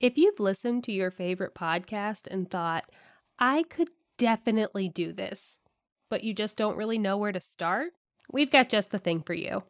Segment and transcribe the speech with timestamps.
[0.00, 2.84] If you've listened to your favorite podcast and thought,
[3.38, 5.60] I could definitely do this,
[6.08, 7.92] but you just don't really know where to start,
[8.32, 9.64] we've got just the thing for you.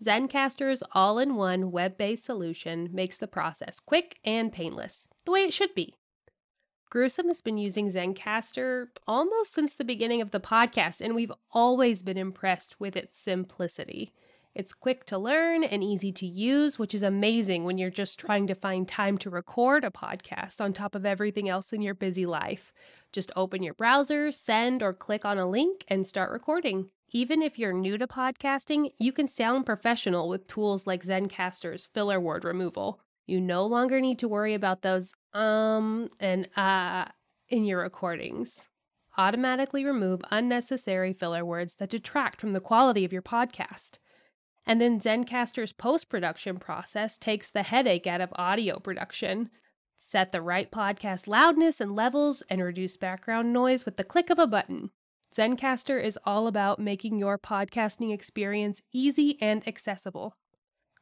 [0.00, 5.40] Zencastr's all in one web based solution makes the process quick and painless, the way
[5.40, 5.92] it should be.
[6.88, 12.04] Gruesome has been using Zencastr almost since the beginning of the podcast, and we've always
[12.04, 14.12] been impressed with its simplicity.
[14.54, 18.46] It's quick to learn and easy to use, which is amazing when you're just trying
[18.48, 22.26] to find time to record a podcast on top of everything else in your busy
[22.26, 22.72] life.
[23.12, 26.90] Just open your browser, send, or click on a link and start recording.
[27.10, 32.20] Even if you're new to podcasting, you can sound professional with tools like Zencastr's filler
[32.20, 33.00] word removal.
[33.26, 37.04] You no longer need to worry about those um and uh
[37.48, 38.68] in your recordings.
[39.16, 43.98] Automatically remove unnecessary filler words that detract from the quality of your podcast.
[44.68, 49.48] And then Zencastr's post production process takes the headache out of audio production.
[49.96, 54.38] Set the right podcast loudness and levels and reduce background noise with the click of
[54.38, 54.90] a button.
[55.34, 60.34] Zencastr is all about making your podcasting experience easy and accessible.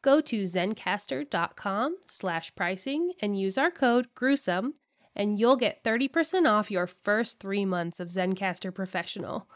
[0.01, 4.75] Go to zencastr.com slash pricing and use our code GRUESOME
[5.17, 9.49] and you'll get 30% off your first three months of Zencastr Professional.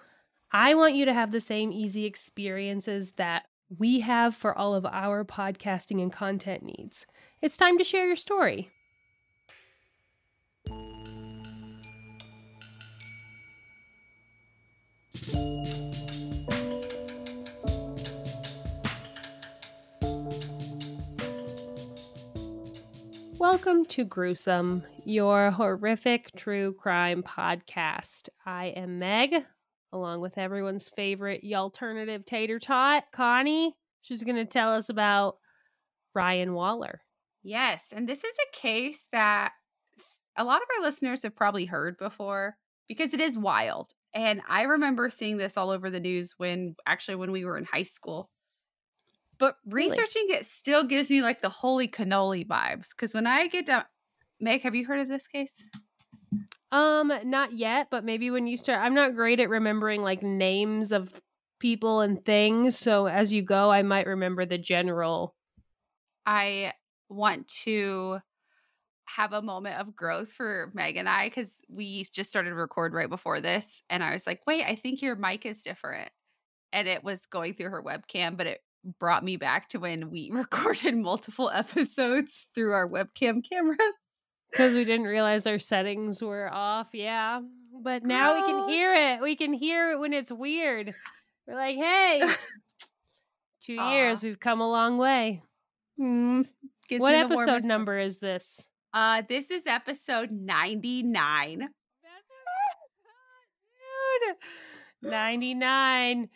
[0.51, 3.45] I want you to have the same easy experiences that
[3.79, 7.07] we have for all of our podcasting and content needs.
[7.41, 8.69] It's time to share your story.
[23.39, 28.29] Welcome to Gruesome, your horrific true crime podcast.
[28.45, 29.45] I am Meg,
[29.93, 33.75] along with everyone's favorite alternative tater tot, Connie.
[34.03, 35.37] She's going to tell us about
[36.15, 37.01] Ryan Waller.
[37.43, 39.53] Yes, and this is a case that
[40.37, 42.57] a lot of our listeners have probably heard before
[42.89, 43.89] because it is wild.
[44.15, 47.65] And I remember seeing this all over the news when actually when we were in
[47.65, 48.31] high school.
[49.39, 49.91] But Really?
[49.91, 53.85] researching it still gives me like the holy cannoli vibes because when I get down,
[54.41, 55.63] Meg, have you heard of this case?
[56.73, 60.93] Um, not yet, but maybe when you start, I'm not great at remembering like names
[60.93, 61.13] of
[61.59, 62.79] people and things.
[62.79, 65.35] So as you go, I might remember the general.
[66.27, 66.73] I
[67.09, 68.21] want to
[69.17, 73.09] have a moment of growth for Meg and I because we just started record right
[73.09, 73.83] before this.
[73.91, 76.11] And I was like, wait, I think your mic is different.
[76.73, 78.61] And it was going through her webcam, but it
[79.01, 83.79] brought me back to when we recorded multiple episodes through our webcam cameras.
[84.51, 86.89] Because we didn't realize our settings were off.
[86.93, 87.41] Yeah.
[87.83, 89.23] But now we can hear it.
[89.23, 90.95] We can hear it when it's weird.
[91.47, 92.23] We're like, hey,
[93.61, 95.43] two years, we've come a long way.
[95.99, 96.47] Mm,
[96.99, 98.69] what me the warm episode number is this?
[98.93, 101.59] Uh, this is episode 99.
[104.23, 104.37] Dude,
[105.11, 106.29] 99.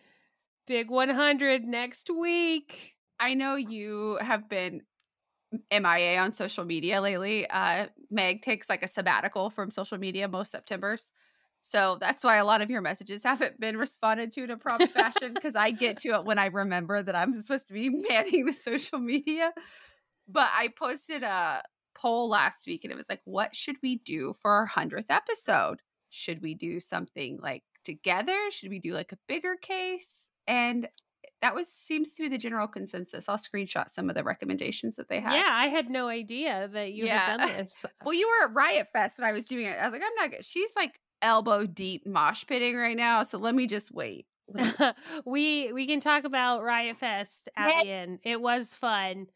[0.67, 2.95] Big 100 next week.
[3.21, 4.83] I know you have been
[5.71, 7.49] MIA on social media lately.
[7.49, 11.11] Uh, Meg takes like a sabbatical from social media most Septembers.
[11.63, 14.93] So that's why a lot of your messages haven't been responded to in a prompt
[14.93, 18.47] fashion because I get to it when I remember that I'm supposed to be manning
[18.47, 19.53] the social media.
[20.29, 21.63] But I posted a
[21.95, 25.81] poll last week and it was like, what should we do for our 100th episode?
[26.11, 28.37] Should we do something like together?
[28.51, 30.31] Should we do like a bigger case?
[30.47, 30.89] And
[31.45, 33.29] that was seems to be the general consensus.
[33.29, 35.35] I'll screenshot some of the recommendations that they had.
[35.35, 37.85] Yeah, I had no idea that you had done this.
[38.05, 39.77] Well, you were at Riot Fest when I was doing it.
[39.79, 40.45] I was like, I'm not good.
[40.45, 43.23] She's like elbow deep mosh pitting right now.
[43.23, 44.27] So let me just wait.
[45.25, 47.83] We we can talk about Riot Fest at Yeah.
[47.83, 48.19] the end.
[48.25, 49.27] It was fun.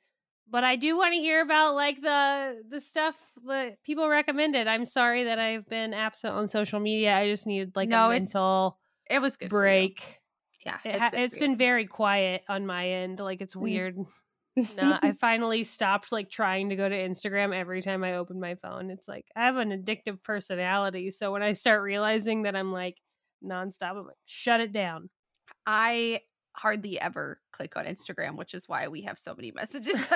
[0.50, 4.66] But I do want to hear about like the the stuff that people recommended.
[4.66, 7.14] I'm sorry that I've been absent on social media.
[7.16, 8.78] I just needed like No, a mental
[9.10, 9.50] it was good.
[9.50, 10.20] break.
[10.66, 10.78] Yeah.
[10.84, 13.20] It it's ha- it's been very quiet on my end.
[13.20, 13.60] Like it's Mm.
[13.60, 13.96] weird.
[14.56, 18.54] no, I finally stopped like trying to go to Instagram every time I open my
[18.56, 18.90] phone.
[18.90, 21.10] It's like I have an addictive personality.
[21.10, 22.96] So when I start realizing that I'm like
[23.44, 25.10] nonstop, I'm like, shut it down.
[25.66, 26.22] I
[26.56, 29.94] hardly ever click on Instagram, which is why we have so many messages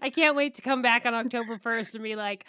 [0.00, 2.46] I can't wait to come back on October 1st and be like,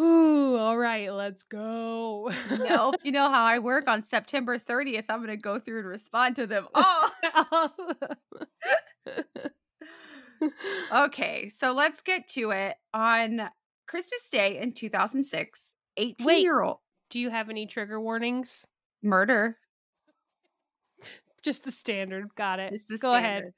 [0.00, 2.30] Ooh, all right, let's go.
[2.50, 2.96] nope.
[3.04, 5.04] You know how I work on September 30th.
[5.08, 7.70] I'm gonna go through and respond to them all.
[10.92, 12.76] Okay, so let's get to it.
[12.92, 13.48] On
[13.86, 16.42] Christmas Day in 2006, 18 Wait.
[16.42, 18.66] year old Do you have any trigger warnings?
[19.02, 19.56] murder.
[21.42, 22.26] Just the standard.
[22.34, 22.72] Got it.
[22.72, 23.52] Just the Go ahead.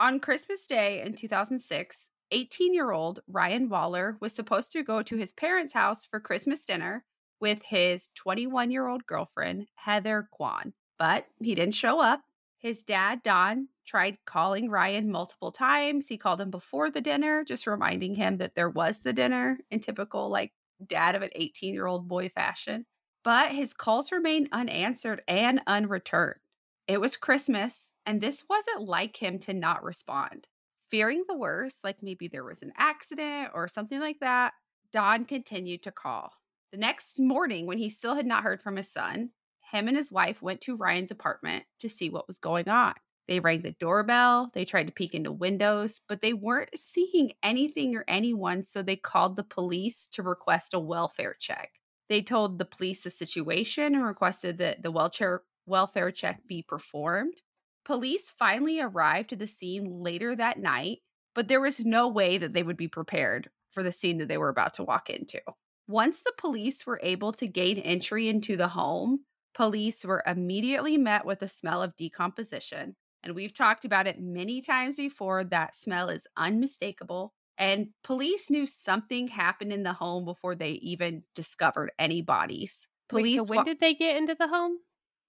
[0.00, 5.16] On Christmas Day in 2006, 18 year old Ryan Waller was supposed to go to
[5.16, 7.04] his parents' house for Christmas dinner
[7.40, 12.22] with his 21 year old girlfriend, Heather Quan, but he didn't show up.
[12.58, 16.08] His dad, Don, tried calling Ryan multiple times.
[16.08, 19.80] He called him before the dinner, just reminding him that there was the dinner in
[19.80, 20.52] typical, like,
[20.86, 22.86] dad of an 18 year old boy fashion.
[23.22, 26.40] But his calls remained unanswered and unreturned.
[26.86, 30.48] It was Christmas, and this wasn't like him to not respond.
[30.90, 34.52] Fearing the worst, like maybe there was an accident or something like that,
[34.92, 36.32] Don continued to call.
[36.70, 39.30] The next morning, when he still had not heard from his son,
[39.72, 42.94] him and his wife went to Ryan's apartment to see what was going on.
[43.26, 47.96] They rang the doorbell, they tried to peek into windows, but they weren't seeing anything
[47.96, 51.70] or anyone, so they called the police to request a welfare check.
[52.08, 57.40] They told the police the situation and requested that the welfare welfare check be performed.
[57.84, 61.02] Police finally arrived to the scene later that night,
[61.34, 64.38] but there was no way that they would be prepared for the scene that they
[64.38, 65.40] were about to walk into.
[65.86, 71.24] Once the police were able to gain entry into the home, police were immediately met
[71.26, 72.96] with a smell of decomposition.
[73.22, 75.44] And we've talked about it many times before.
[75.44, 77.34] That smell is unmistakable.
[77.56, 82.86] And police knew something happened in the home before they even discovered any bodies.
[83.08, 83.34] Police.
[83.34, 84.80] Wait, so when wa- did they get into the home?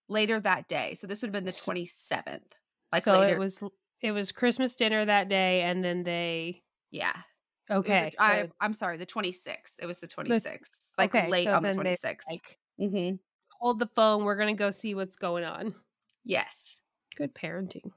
[0.07, 0.94] Later that day.
[0.94, 2.42] So this would have been the 27th.
[2.92, 3.36] Like so later.
[3.36, 3.62] it was
[4.02, 6.62] it was Christmas dinner that day and then they
[6.92, 7.16] Yeah.
[7.72, 8.12] Okay.
[8.12, 9.75] The, so I, am sorry, the 26th.
[9.80, 10.44] It was the 26th.
[10.44, 10.60] The,
[10.98, 12.22] like okay, late so on the 26th.
[12.30, 13.16] Like, mm-hmm
[13.60, 14.24] hold the phone.
[14.24, 15.74] We're going to go see what's going on.
[16.24, 16.78] Yes.
[17.18, 17.92] Good parenting.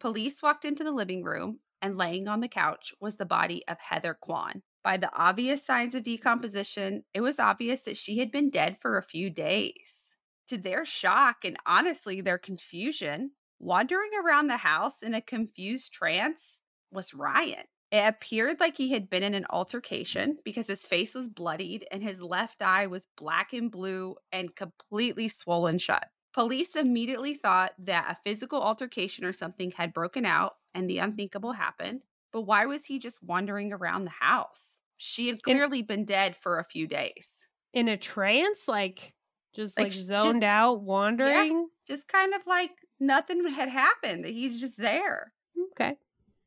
[0.00, 3.78] Police walked into the living room, and laying on the couch was the body of
[3.78, 4.62] Heather Quan.
[4.82, 8.98] By the obvious signs of decomposition, it was obvious that she had been dead for
[8.98, 10.15] a few days.
[10.48, 16.62] To their shock and honestly their confusion, wandering around the house in a confused trance
[16.92, 17.64] was Ryan.
[17.90, 22.02] It appeared like he had been in an altercation because his face was bloodied and
[22.02, 26.04] his left eye was black and blue and completely swollen shut.
[26.34, 31.54] Police immediately thought that a physical altercation or something had broken out and the unthinkable
[31.54, 32.02] happened.
[32.32, 34.80] But why was he just wandering around the house?
[34.98, 37.46] She had clearly in, been dead for a few days.
[37.72, 38.68] In a trance?
[38.68, 39.14] Like
[39.56, 41.52] just like, like zoned just, out, wandering?
[41.52, 42.70] Yeah, just kind of like
[43.00, 44.24] nothing had happened.
[44.26, 45.32] He's just there.
[45.72, 45.96] Okay.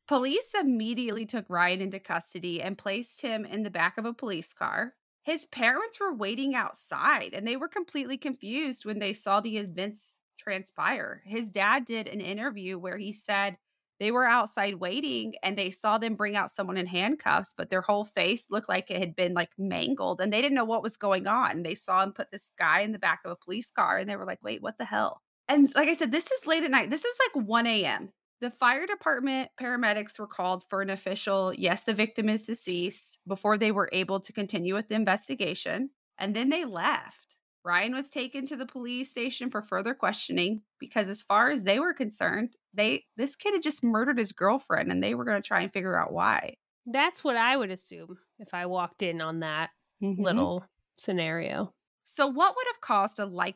[0.07, 4.53] Police immediately took Ryan into custody and placed him in the back of a police
[4.53, 4.95] car.
[5.23, 10.21] His parents were waiting outside and they were completely confused when they saw the events
[10.39, 11.21] transpire.
[11.25, 13.57] His dad did an interview where he said
[13.99, 17.81] they were outside waiting and they saw them bring out someone in handcuffs, but their
[17.81, 20.97] whole face looked like it had been like mangled and they didn't know what was
[20.97, 21.63] going on.
[21.63, 24.15] They saw him put this guy in the back of a police car and they
[24.15, 25.21] were like, wait, what the hell?
[25.47, 26.89] And like I said, this is late at night.
[26.89, 28.09] This is like 1 a.m.
[28.41, 33.57] The fire department paramedics were called for an official, yes, the victim is deceased, before
[33.57, 35.89] they were able to continue with the investigation.
[36.17, 37.28] And then they left.
[37.63, 41.79] Ryan was taken to the police station for further questioning because as far as they
[41.79, 45.47] were concerned, they this kid had just murdered his girlfriend and they were going to
[45.47, 46.55] try and figure out why.
[46.85, 49.71] That's what I would assume if I walked in on that
[50.01, 50.21] mm-hmm.
[50.21, 50.65] little
[50.97, 51.73] scenario.
[52.05, 53.55] So what would have caused a like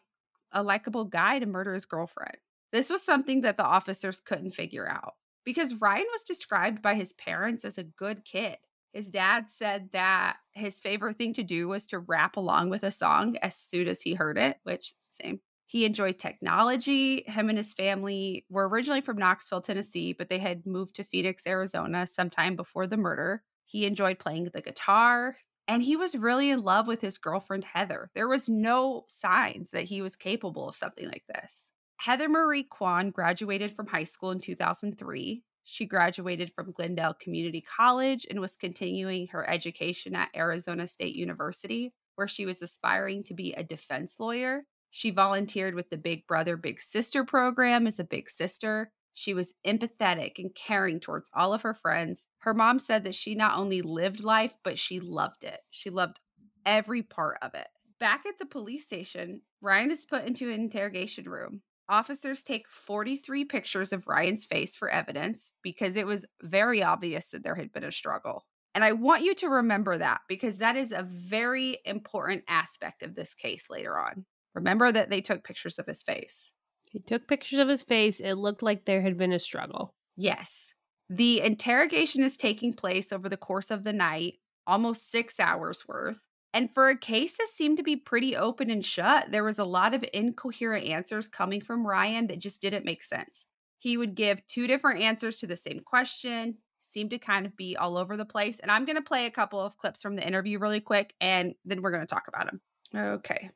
[0.52, 2.38] a likable guy to murder his girlfriend?
[2.72, 5.14] This was something that the officers couldn't figure out
[5.46, 8.58] because Ryan was described by his parents as a good kid.
[8.94, 12.91] His dad said that his favorite thing to do was to rap along with a
[12.91, 15.39] song as soon as he heard it, which same.
[15.65, 17.24] He enjoyed technology.
[17.25, 21.48] Him and his family were originally from Knoxville, Tennessee, but they had moved to Phoenix,
[21.48, 23.44] Arizona sometime before the murder.
[23.65, 25.36] He enjoyed playing the guitar
[25.68, 28.12] and he was really in love with his girlfriend, Heather.
[28.13, 31.70] There was no signs that he was capable of something like this.
[31.98, 35.44] Heather Marie Quan graduated from high school in 2003.
[35.63, 41.93] She graduated from Glendale Community College and was continuing her education at Arizona State University,
[42.15, 44.65] where she was aspiring to be a defense lawyer.
[44.91, 48.91] She volunteered with the Big Brother Big Sister program as a big sister.
[49.13, 52.27] She was empathetic and caring towards all of her friends.
[52.39, 55.60] Her mom said that she not only lived life, but she loved it.
[55.70, 56.20] She loved
[56.65, 57.67] every part of it.
[58.00, 61.62] Back at the police station, Ryan is put into an interrogation room.
[61.90, 67.44] Officers take 43 pictures of Ryan's face for evidence because it was very obvious that
[67.44, 68.46] there had been a struggle.
[68.74, 73.16] And I want you to remember that because that is a very important aspect of
[73.16, 74.25] this case later on.
[74.56, 76.52] Remember that they took pictures of his face.
[76.94, 78.20] They took pictures of his face.
[78.20, 79.94] It looked like there had been a struggle.
[80.16, 80.68] Yes.
[81.10, 84.36] The interrogation is taking place over the course of the night,
[84.66, 86.20] almost six hours worth.
[86.53, 89.65] And for a case that seemed to be pretty open and shut, there was a
[89.65, 93.45] lot of incoherent answers coming from Ryan that just didn't make sense.
[93.79, 97.75] He would give two different answers to the same question, seemed to kind of be
[97.75, 98.60] all over the place.
[98.60, 101.55] And I'm going to play a couple of clips from the interview really quick, and
[101.65, 102.62] then we're going to talk about them.
[102.95, 103.50] Okay.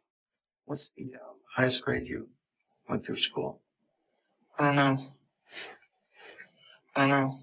[0.65, 2.29] What's the um, highest grade you
[2.89, 3.61] went through school?
[4.57, 4.97] I don't know.
[6.95, 7.39] I don't know.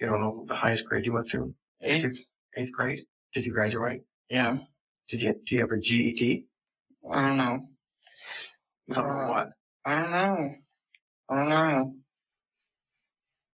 [0.00, 1.54] You don't know the highest grade you went through?
[1.80, 2.24] Eighth?
[2.56, 3.04] Eighth grade?
[3.34, 4.04] Did you graduate?
[4.30, 4.58] Yeah.
[5.08, 6.46] Did you do you have a GED?
[7.10, 7.66] I don't know.
[8.86, 9.50] You don't know what?
[9.84, 10.54] I don't know.
[11.28, 11.94] I don't know.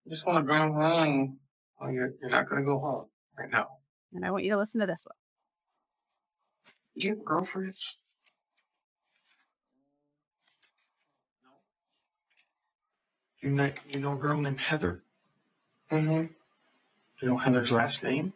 [0.06, 1.38] I just want to go home.
[1.80, 3.06] Well, you're you're not going to go home
[3.38, 3.68] right now.
[4.12, 5.16] And I want you to listen to this one.
[6.98, 7.98] Do you have girlfriends?
[13.40, 15.02] You know you know a girl named Heather.
[15.90, 16.22] Mm-hmm.
[16.22, 16.28] Do
[17.20, 18.32] you know Heather's last name?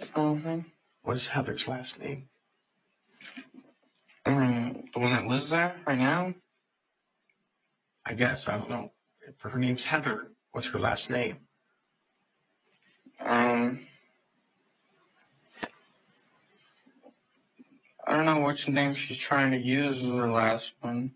[0.00, 0.60] Mm-hmm.
[1.04, 2.30] What is Heather's last name?
[4.24, 6.34] Um, the one that lives there right now?
[8.06, 8.90] I guess I don't know.
[9.28, 11.36] If her name's Heather, what's her last name?
[13.20, 13.80] Um,
[18.06, 21.12] I don't know which name she's trying to use as her last one.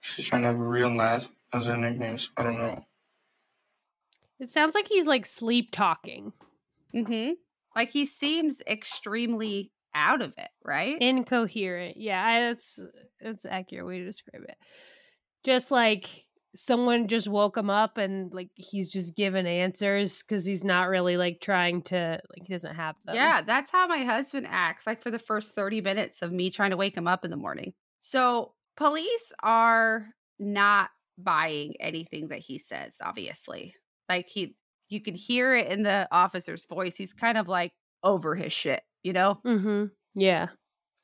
[0.00, 2.18] She's trying to have a real last as her nickname.
[2.18, 2.84] so I don't know.
[4.40, 6.32] It sounds like he's like sleep talking,
[6.92, 7.34] Mm-hmm.
[7.76, 11.00] Like he seems extremely out of it, right?
[11.00, 11.96] incoherent.
[11.96, 12.78] Yeah, I- that's
[13.20, 14.56] that's an accurate way to describe it.
[15.44, 16.08] Just like
[16.54, 21.16] someone just woke him up and like he's just giving answers because he's not really
[21.16, 23.14] like trying to like he doesn't have them.
[23.14, 26.70] Yeah, that's how my husband acts like for the first 30 minutes of me trying
[26.70, 27.74] to wake him up in the morning.
[28.02, 33.74] So, police are not buying anything that he says, obviously.
[34.08, 34.56] Like he
[34.88, 36.96] you can hear it in the officer's voice.
[36.96, 39.40] He's kind of like over his shit, you know?
[39.44, 39.86] Mm-hmm.
[40.14, 40.48] Yeah.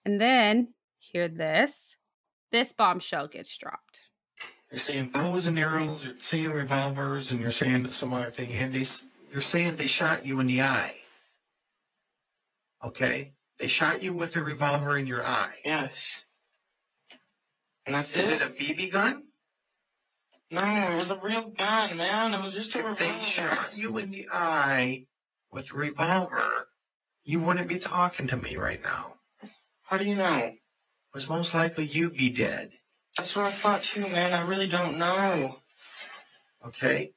[0.04, 1.96] And then hear this.
[2.50, 4.00] This bombshell gets dropped.
[4.70, 8.52] You're saying bows and arrows, you're saying revolvers, and you're saying some other thing.
[8.52, 8.86] And they,
[9.30, 10.96] you're saying they shot you in the eye.
[12.84, 13.32] Okay?
[13.58, 15.54] They shot you with a revolver in your eye.
[15.64, 16.24] Yes.
[17.86, 18.40] And that's Is it.
[18.40, 19.24] it a BB gun?
[20.52, 22.34] No, it was a real gun, man.
[22.34, 25.06] It was just a If they shot you in the eye
[25.50, 26.68] with a revolver,
[27.24, 29.14] you wouldn't be talking to me right now.
[29.84, 30.52] How do you know?
[31.14, 32.72] Was most likely you'd be dead.
[33.16, 34.34] That's what I thought too, man.
[34.34, 35.56] I really don't know.
[36.66, 37.12] Okay?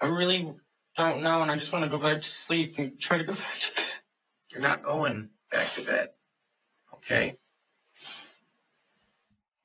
[0.00, 0.54] I really
[0.96, 3.32] don't know, and I just want to go back to sleep and try to go
[3.32, 3.84] back to bed.
[4.52, 6.10] You're not going back to bed.
[6.94, 7.36] Okay?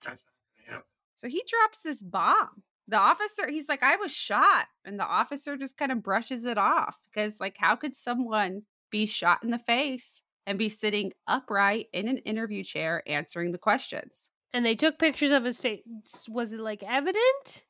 [0.03, 0.33] That's not
[0.65, 0.85] gonna happen.
[1.25, 2.61] So he drops this bomb.
[2.87, 4.67] The officer, he's like, I was shot.
[4.85, 9.07] And the officer just kind of brushes it off because, like, how could someone be
[9.07, 14.29] shot in the face and be sitting upright in an interview chair answering the questions?
[14.53, 15.81] And they took pictures of his face.
[16.29, 17.65] Was it like evident?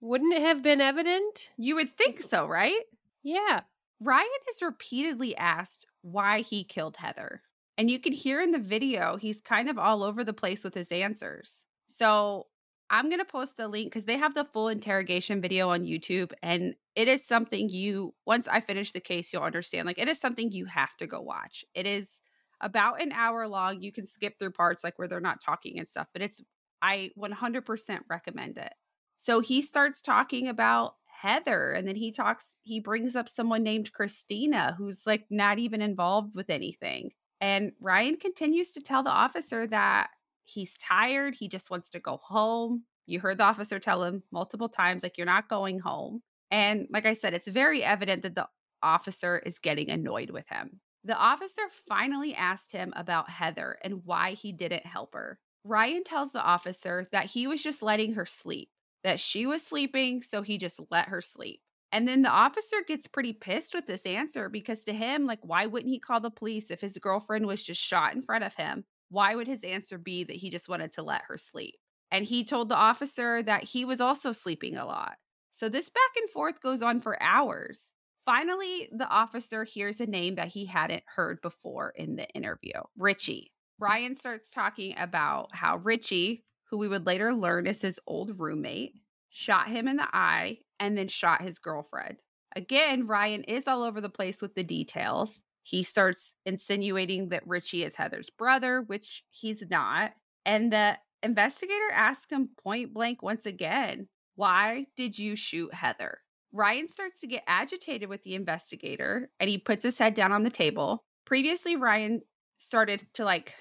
[0.00, 1.50] Wouldn't it have been evident?
[1.56, 2.82] You would think so, right?
[3.24, 3.62] Yeah.
[3.98, 7.42] Ryan is repeatedly asked why he killed Heather.
[7.76, 10.74] And you can hear in the video, he's kind of all over the place with
[10.74, 11.62] his answers.
[11.88, 12.46] So
[12.90, 16.32] I'm going to post the link because they have the full interrogation video on YouTube.
[16.42, 19.86] And it is something you, once I finish the case, you'll understand.
[19.86, 21.64] Like, it is something you have to go watch.
[21.74, 22.20] It is
[22.60, 23.80] about an hour long.
[23.80, 26.42] You can skip through parts like where they're not talking and stuff, but it's,
[26.82, 28.72] I 100% recommend it.
[29.16, 33.92] So he starts talking about Heather and then he talks he brings up someone named
[33.92, 37.12] Christina who's like not even involved with anything.
[37.40, 40.10] And Ryan continues to tell the officer that
[40.44, 42.84] he's tired, he just wants to go home.
[43.06, 46.22] You heard the officer tell him multiple times like you're not going home.
[46.50, 48.48] And like I said, it's very evident that the
[48.82, 50.80] officer is getting annoyed with him.
[51.04, 55.38] The officer finally asked him about Heather and why he didn't help her.
[55.64, 58.68] Ryan tells the officer that he was just letting her sleep
[59.04, 61.60] that she was sleeping, so he just let her sleep.
[61.90, 65.66] And then the officer gets pretty pissed with this answer because to him, like, why
[65.66, 68.84] wouldn't he call the police if his girlfriend was just shot in front of him?
[69.12, 71.74] Why would his answer be that he just wanted to let her sleep?
[72.10, 75.16] And he told the officer that he was also sleeping a lot.
[75.52, 77.92] So this back and forth goes on for hours.
[78.24, 83.52] Finally, the officer hears a name that he hadn't heard before in the interview Richie.
[83.78, 88.94] Ryan starts talking about how Richie, who we would later learn is his old roommate,
[89.28, 92.22] shot him in the eye and then shot his girlfriend.
[92.56, 95.42] Again, Ryan is all over the place with the details.
[95.62, 100.12] He starts insinuating that Richie is Heather's brother, which he's not.
[100.44, 106.18] And the investigator asks him point blank once again, Why did you shoot Heather?
[106.52, 110.42] Ryan starts to get agitated with the investigator and he puts his head down on
[110.42, 111.04] the table.
[111.24, 112.20] Previously, Ryan
[112.58, 113.54] started to like,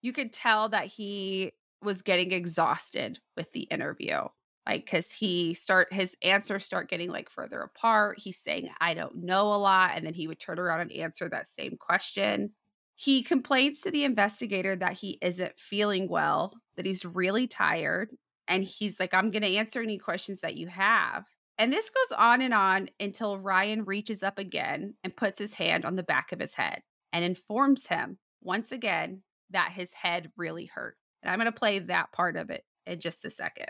[0.00, 4.20] you could tell that he was getting exhausted with the interview.
[4.68, 9.16] Like because he start his answers start getting like further apart he's saying i don't
[9.16, 12.52] know a lot and then he would turn around and answer that same question.
[13.00, 18.10] He complains to the investigator that he isn't feeling well that he's really tired
[18.48, 21.24] and he's like i'm going to answer any questions that you have
[21.58, 25.84] and this goes on and on until ryan reaches up again and puts his hand
[25.84, 26.82] on the back of his head
[27.12, 31.78] and informs him once again that his head really hurt and i'm going to play
[31.78, 33.68] that part of it in just a second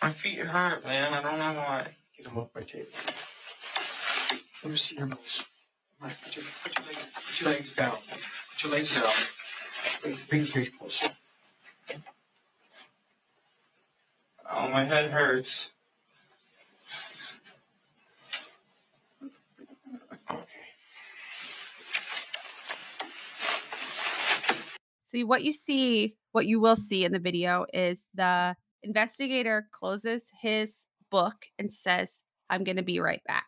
[0.00, 1.12] My feet hurt, man.
[1.12, 1.88] I don't know why.
[2.16, 2.88] Get them off my table.
[4.62, 5.44] Let me see your muscles.
[6.00, 7.96] Put your, put your, legs, put your legs down.
[8.52, 10.16] Put your legs down.
[10.28, 11.10] Bring your face closer.
[14.50, 15.70] Oh, my head hurts.
[25.08, 30.30] See, what you see, what you will see in the video is the investigator closes
[30.38, 33.46] his book and says, I'm going to be right back.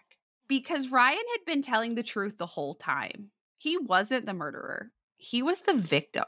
[0.48, 3.28] Because Ryan had been telling the truth the whole time.
[3.58, 6.24] He wasn't the murderer, he was the victim.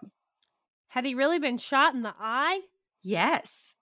[0.88, 2.60] Had he really been shot in the eye?
[3.02, 3.74] Yes.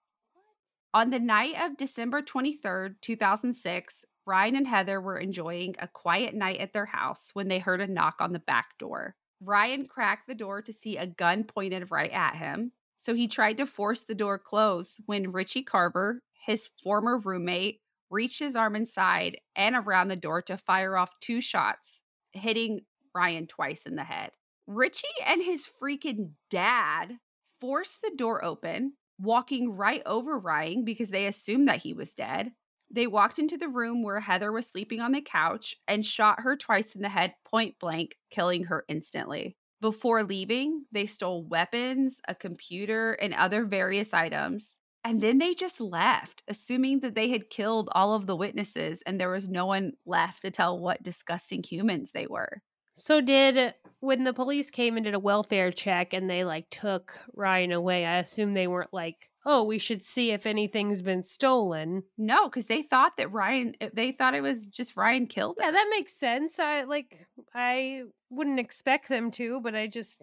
[0.93, 6.59] On the night of December 23rd, 2006, Ryan and Heather were enjoying a quiet night
[6.59, 9.17] at their house when they heard a knock on the back door.
[9.43, 12.71] Ryan cracked the door to see a gun pointed right at him.
[12.97, 17.81] So he tried to force the door closed when Richie Carver, his former roommate,
[18.11, 22.81] reached his arm inside and around the door to fire off two shots, hitting
[23.15, 24.31] Ryan twice in the head.
[24.67, 27.17] Richie and his freaking dad
[27.59, 32.51] forced the door open, walking right over Ryan because they assumed that he was dead.
[32.93, 36.57] They walked into the room where Heather was sleeping on the couch and shot her
[36.57, 39.55] twice in the head point blank, killing her instantly.
[39.79, 44.77] Before leaving, they stole weapons, a computer, and other various items.
[45.03, 49.19] And then they just left, assuming that they had killed all of the witnesses and
[49.19, 52.61] there was no one left to tell what disgusting humans they were.
[52.93, 57.19] So did when the police came and did a welfare check and they like took
[57.33, 62.03] Ryan away, I assume they weren't like, "Oh, we should see if anything's been stolen."
[62.17, 65.65] No, because they thought that Ryan, eh, they thought it was just Ryan killed him.
[65.65, 66.59] Yeah, that makes sense.
[66.59, 70.21] I like I wouldn't expect them to, but I just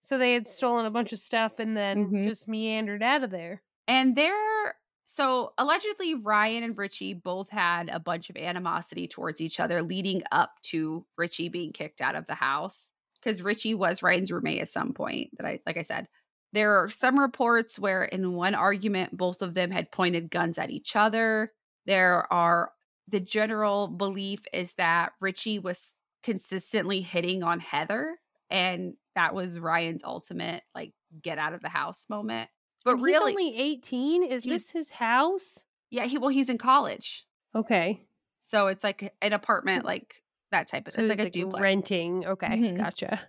[0.00, 2.22] so they had stolen a bunch of stuff and then Mhm.
[2.22, 3.64] just meandered out of there.
[3.88, 4.79] And they're
[5.12, 10.22] so allegedly Ryan and Richie both had a bunch of animosity towards each other leading
[10.30, 14.68] up to Richie being kicked out of the house because Richie was Ryan's roommate at
[14.68, 16.06] some point that I like I said.
[16.52, 20.70] There are some reports where in one argument both of them had pointed guns at
[20.70, 21.50] each other.
[21.86, 22.70] There are
[23.08, 28.16] the general belief is that Richie was consistently hitting on Heather
[28.48, 32.48] and that was Ryan's ultimate like get out of the house moment.
[32.84, 34.22] But And he's really only 18?
[34.24, 35.64] Is this his house?
[35.90, 38.06] Yeah, he well, he's in college, Okay.
[38.40, 40.92] so it's like an apartment, like that type of.
[40.92, 41.62] So it's it's like a duplex.
[41.62, 42.24] renting.
[42.26, 42.76] Okay, Mhm.
[42.76, 43.20] gotcha.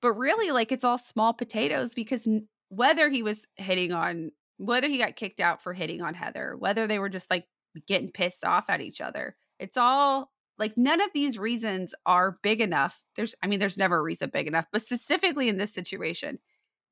[0.00, 2.26] but really, like it's all small potatoes because
[2.68, 6.86] whether he was hitting on, whether he got kicked out for hitting on Heather, whether
[6.86, 7.46] they were just like
[7.86, 12.60] getting pissed off at each other, it's all like none of these reasons are big
[12.62, 13.04] enough.
[13.14, 16.38] There's, I mean, there's never a reason big enough, but specifically in this situation,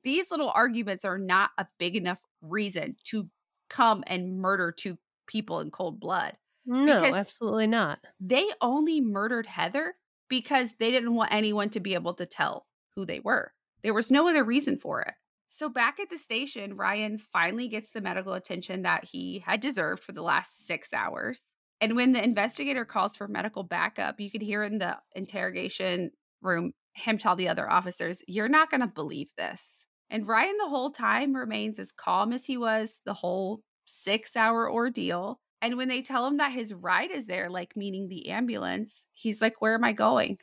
[0.05, 3.29] these little arguments are not a big enough reason to
[3.71, 6.35] come and murder two people in cold blood.
[6.67, 7.99] No, absolutely not.
[8.21, 9.95] they only murdered Heather
[10.29, 13.53] because they didn't want anyone to be able to tell who they were.
[13.83, 15.13] There was no other reason for it.
[15.49, 20.03] So back at the station, Ryan finally gets the medical attention that he had deserved
[20.03, 21.45] for the last six hours.
[21.81, 26.73] And when the investigator calls for medical backup, you could hear in the interrogation room
[26.95, 29.84] him tell the other officers, You're not going to believe this.
[30.11, 34.71] And Ryan, the whole time, remains as calm as he was the whole six hour
[34.71, 35.41] ordeal.
[35.63, 39.41] And when they tell him that his ride is there, like meaning the ambulance, he's
[39.41, 40.39] like, Where am I going?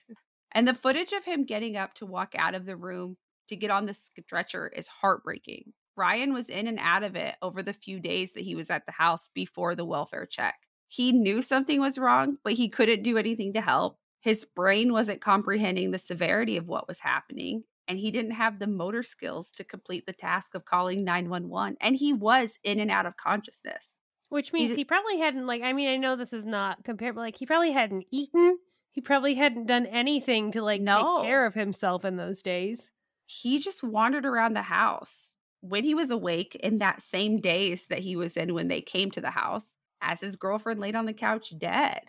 [0.51, 3.71] And the footage of him getting up to walk out of the room to get
[3.71, 5.73] on the stretcher is heartbreaking.
[5.95, 8.85] Ryan was in and out of it over the few days that he was at
[8.85, 10.55] the house before the welfare check.
[10.87, 13.97] He knew something was wrong, but he couldn't do anything to help.
[14.21, 18.67] His brain wasn't comprehending the severity of what was happening, and he didn't have the
[18.67, 21.77] motor skills to complete the task of calling 911.
[21.81, 23.95] And he was in and out of consciousness.
[24.29, 27.15] Which means d- he probably hadn't like I mean, I know this is not compared,
[27.15, 28.57] but like he probably hadn't eaten.
[28.91, 31.17] He probably hadn't done anything to like No.
[31.21, 32.91] take care of himself in those days.
[33.25, 37.99] he just wandered around the house when he was awake in that same days that
[37.99, 41.13] he was in when they came to the house as his girlfriend laid on the
[41.13, 42.01] couch dead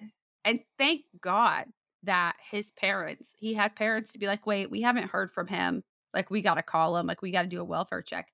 [0.45, 1.67] and thank god
[2.03, 5.83] that his parents he had parents to be like wait we haven't heard from him
[6.15, 8.33] like we got to call him like we got to do a welfare check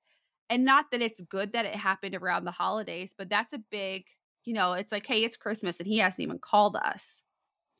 [0.50, 4.06] And not that it's good that it happened around the holidays, but that's a big,
[4.44, 7.22] you know, it's like, hey, it's Christmas and he hasn't even called us.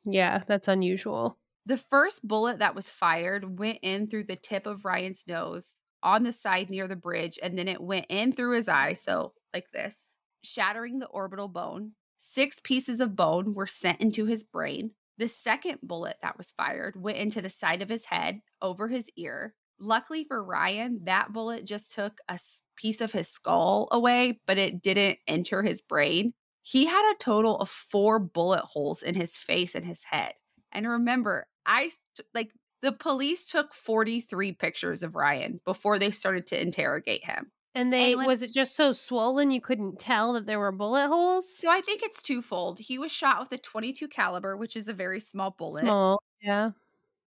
[0.03, 1.39] Yeah, that's unusual.
[1.65, 6.23] The first bullet that was fired went in through the tip of Ryan's nose on
[6.23, 8.93] the side near the bridge, and then it went in through his eye.
[8.93, 11.93] So, like this, shattering the orbital bone.
[12.17, 14.95] Six pieces of bone were sent into his brain.
[15.19, 19.09] The second bullet that was fired went into the side of his head over his
[19.17, 19.53] ear.
[19.77, 22.39] Luckily for Ryan, that bullet just took a
[22.77, 26.31] piece of his skull away, but it didn't enter his brain.
[26.61, 30.35] He had a total of four bullet holes in his face and his head.
[30.71, 31.91] And remember, I
[32.33, 32.51] like
[32.81, 37.51] the police took 43 pictures of Ryan before they started to interrogate him.
[37.75, 40.71] And they and when, was it just so swollen you couldn't tell that there were
[40.71, 41.55] bullet holes?
[41.55, 42.79] So I think it's twofold.
[42.79, 45.81] He was shot with a 22 caliber, which is a very small bullet.
[45.81, 46.71] Small, yeah.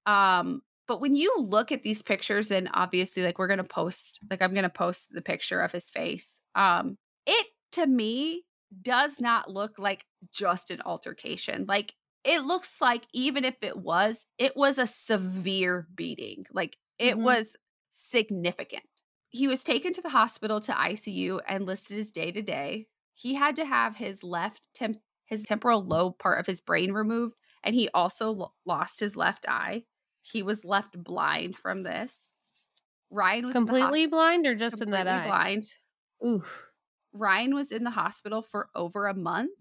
[0.05, 4.41] Um, but when you look at these pictures, and obviously, like we're gonna post, like
[4.41, 6.39] I'm gonna post the picture of his face.
[6.55, 6.97] Um,
[7.27, 8.43] it to me
[8.81, 11.65] does not look like just an altercation.
[11.67, 16.45] Like it looks like even if it was, it was a severe beating.
[16.51, 17.23] Like it mm-hmm.
[17.23, 17.55] was
[17.91, 18.83] significant.
[19.29, 22.87] He was taken to the hospital to ICU and listed as day to day.
[23.13, 27.35] He had to have his left temp- his temporal lobe part of his brain removed,
[27.63, 29.83] and he also lo- lost his left eye.
[30.21, 32.29] He was left blind from this.
[33.11, 35.25] Ryan was completely blind or just in that eye?
[35.25, 35.73] Blind.
[36.25, 36.65] Oof.
[37.13, 39.51] Ryan was in the hospital for over a month,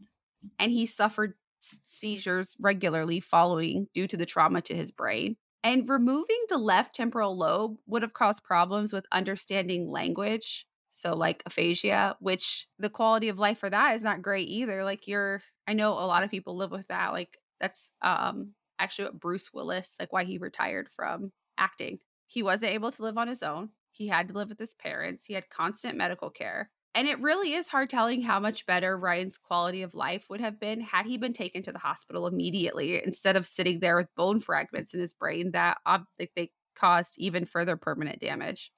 [0.58, 5.36] and he suffered seizures regularly following due to the trauma to his brain.
[5.64, 10.66] And removing the left temporal lobe would have caused problems with understanding language.
[10.90, 14.84] So, like aphasia, which the quality of life for that is not great either.
[14.84, 17.12] Like, you're, I know a lot of people live with that.
[17.12, 21.98] Like, that's um actually what Bruce Willis, like, why he retired from acting.
[22.26, 23.70] He wasn't able to live on his own.
[23.90, 25.24] He had to live with his parents.
[25.26, 26.70] He had constant medical care.
[26.94, 30.58] And it really is hard telling how much better Ryan's quality of life would have
[30.58, 34.40] been had he been taken to the hospital immediately instead of sitting there with bone
[34.40, 38.72] fragments in his brain that uh, they caused even further permanent damage.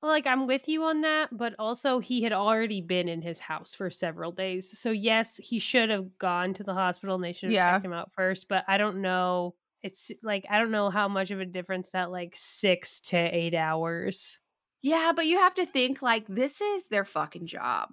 [0.00, 3.74] Like I'm with you on that, but also he had already been in his house
[3.74, 4.78] for several days.
[4.78, 7.72] So yes, he should have gone to the hospital and they should have yeah.
[7.72, 11.30] checked him out first, but I don't know it's like I don't know how much
[11.30, 14.38] of a difference that like 6 to 8 hours
[14.82, 17.90] yeah, but you have to think like this is their fucking job.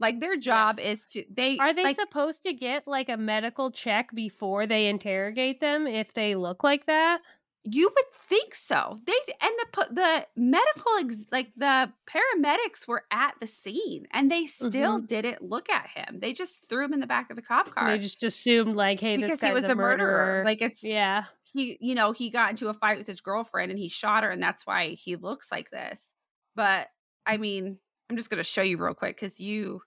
[0.00, 0.90] Like their job yeah.
[0.90, 4.86] is to they Are they like, supposed to get like a medical check before they
[4.86, 7.20] interrogate them if they look like that?
[7.62, 8.98] You would think so.
[9.06, 14.46] They and the the medical ex, like the paramedics were at the scene and they
[14.46, 15.06] still mm-hmm.
[15.06, 16.18] didn't look at him.
[16.20, 17.88] They just threw him in the back of the cop car.
[17.88, 20.26] They just assumed like, hey, because he was a murderer.
[20.26, 20.44] murderer.
[20.44, 21.24] Like it's yeah.
[21.54, 24.30] He, you know, he got into a fight with his girlfriend and he shot her,
[24.30, 26.10] and that's why he looks like this.
[26.54, 26.88] But
[27.26, 27.78] I mean,
[28.10, 29.82] I'm just going to show you real quick because you,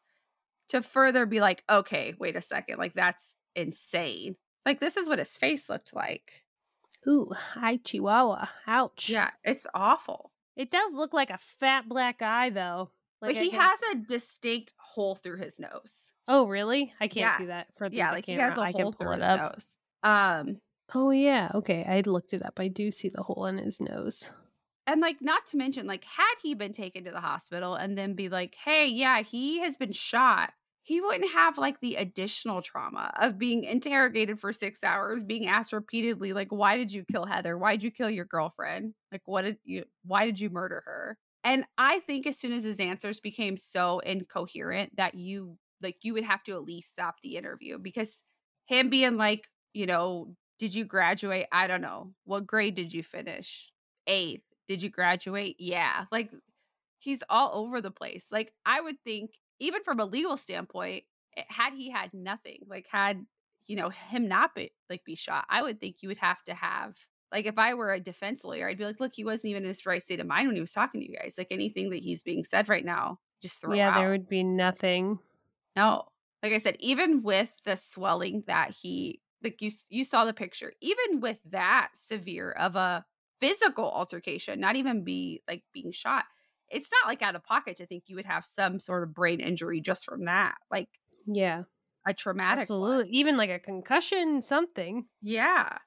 [0.69, 4.35] to further be like, okay, wait a second, like that's insane.
[4.65, 6.43] Like this is what his face looked like.
[7.07, 8.47] Ooh, hi Chihuahua.
[8.67, 9.09] Ouch.
[9.09, 10.31] Yeah, it's awful.
[10.55, 12.91] It does look like a fat black eye though.
[13.21, 16.11] Like but he has a distinct hole through his nose.
[16.27, 16.93] Oh, really?
[16.99, 17.37] I can't yeah.
[17.37, 18.43] see that for the, yeah, like camera.
[18.43, 19.53] he has a I hole through his up.
[19.53, 19.77] nose.
[20.03, 20.57] Um.
[20.93, 21.51] Oh yeah.
[21.55, 22.59] Okay, I looked it up.
[22.59, 24.29] I do see the hole in his nose
[24.87, 28.13] and like not to mention like had he been taken to the hospital and then
[28.13, 30.53] be like hey yeah he has been shot
[30.87, 35.73] he wouldn't have like the additional trauma of being interrogated for six hours being asked
[35.73, 37.57] repeatedly like why did you kill heather?
[37.57, 38.93] Why did you kill your girlfriend?
[39.11, 41.17] Like what did you why did you murder her?
[41.43, 46.13] And i think as soon as his answers became so incoherent that you like you
[46.13, 48.23] would have to at least stop the interview because
[48.67, 51.47] him being like you know did you graduate?
[51.51, 52.13] I don't know.
[52.23, 53.69] What grade did you finish?
[54.07, 55.55] Eighth did you graduate?
[55.59, 56.05] Yeah.
[56.11, 56.31] Like
[56.99, 58.27] he's all over the place.
[58.31, 61.03] Like I would think, even from a legal standpoint,
[61.35, 63.25] eh, had he had nothing, like had
[63.67, 66.53] you know him not be like be shot, I would think you would have to
[66.53, 66.95] have
[67.31, 69.69] like if I were a defense lawyer, I'd be like, look, he wasn't even in
[69.69, 71.35] his right state of mind when he was talking to you guys.
[71.37, 73.95] Like anything that he's being said right now, just throw yeah, out.
[73.95, 75.19] there would be nothing.
[75.75, 76.05] No,
[76.41, 80.73] like I said, even with the swelling that he like you you saw the picture,
[80.81, 83.05] even with that severe of a
[83.39, 86.25] physical altercation, not even be like being shot.
[86.69, 89.39] It's not like out of pocket to think you would have some sort of brain
[89.39, 90.55] injury just from that.
[90.69, 90.89] Like,
[91.25, 91.63] yeah,
[92.05, 93.13] a traumatic, absolutely, one.
[93.13, 95.05] even like a concussion, something.
[95.21, 95.77] Yeah.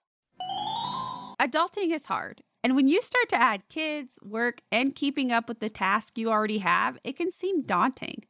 [1.41, 2.43] Adulting is hard.
[2.63, 6.31] And when you start to add kids, work, and keeping up with the task you
[6.31, 8.25] already have, it can seem daunting.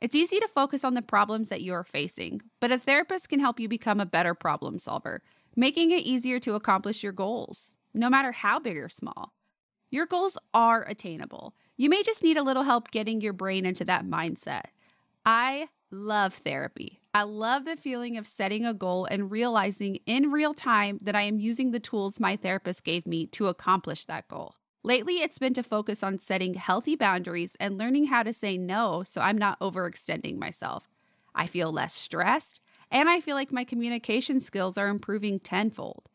[0.00, 3.40] It's easy to focus on the problems that you are facing, but a therapist can
[3.40, 5.22] help you become a better problem solver,
[5.56, 9.32] making it easier to accomplish your goals no matter how big or small.
[9.90, 11.54] Your goals are attainable.
[11.76, 14.66] You may just need a little help getting your brain into that mindset.
[15.24, 17.00] I love therapy.
[17.14, 21.22] I love the feeling of setting a goal and realizing in real time that I
[21.22, 24.54] am using the tools my therapist gave me to accomplish that goal.
[24.84, 29.02] Lately, it's been to focus on setting healthy boundaries and learning how to say no
[29.02, 30.88] so I'm not overextending myself.
[31.34, 36.08] I feel less stressed, and I feel like my communication skills are improving tenfold.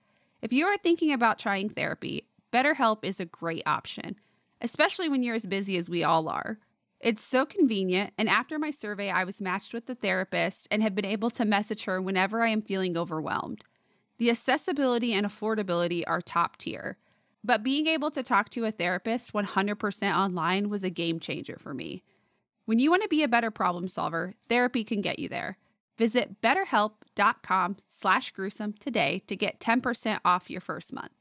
[0.44, 4.18] If you are thinking about trying therapy, BetterHelp is a great option,
[4.60, 6.60] especially when you're as busy as we all are.
[7.00, 10.96] It's so convenient, and after my survey, I was matched with the therapist and have
[10.96, 13.64] been able to message her whenever I am feeling overwhelmed.
[14.18, 16.98] The accessibility and affordability are top tier,
[17.42, 21.74] but being able to talk to a therapist 100% online was a game changer for
[21.74, 22.04] me.
[22.66, 25.58] When you want to be a better problem solver, therapy can get you there.
[25.98, 31.12] Visit betterhelp.com slash gruesome today to get 10% off your first month.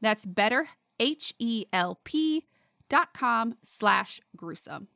[0.00, 0.68] That's better,
[1.00, 2.46] H-E-L-P
[2.88, 4.88] dot com slash gruesome.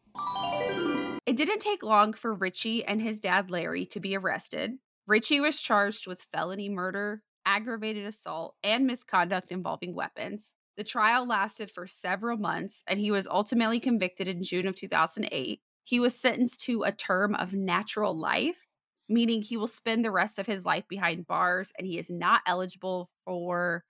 [1.24, 4.72] It didn't take long for Richie and his dad Larry to be arrested.
[5.06, 10.54] Richie was charged with felony murder, aggravated assault, and misconduct involving weapons.
[10.76, 15.60] The trial lasted for several months, and he was ultimately convicted in June of 2008.
[15.84, 18.65] He was sentenced to a term of natural life,
[19.08, 22.42] meaning he will spend the rest of his life behind bars and he is not
[22.46, 23.84] eligible for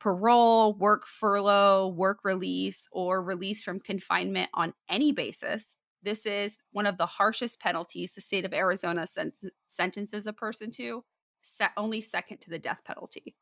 [0.00, 5.76] parole, work furlough, work release, or release from confinement on any basis.
[6.02, 9.32] This is one of the harshest penalties the state of Arizona sen-
[9.68, 11.04] sentences a person to,
[11.42, 13.36] set only second to the death penalty.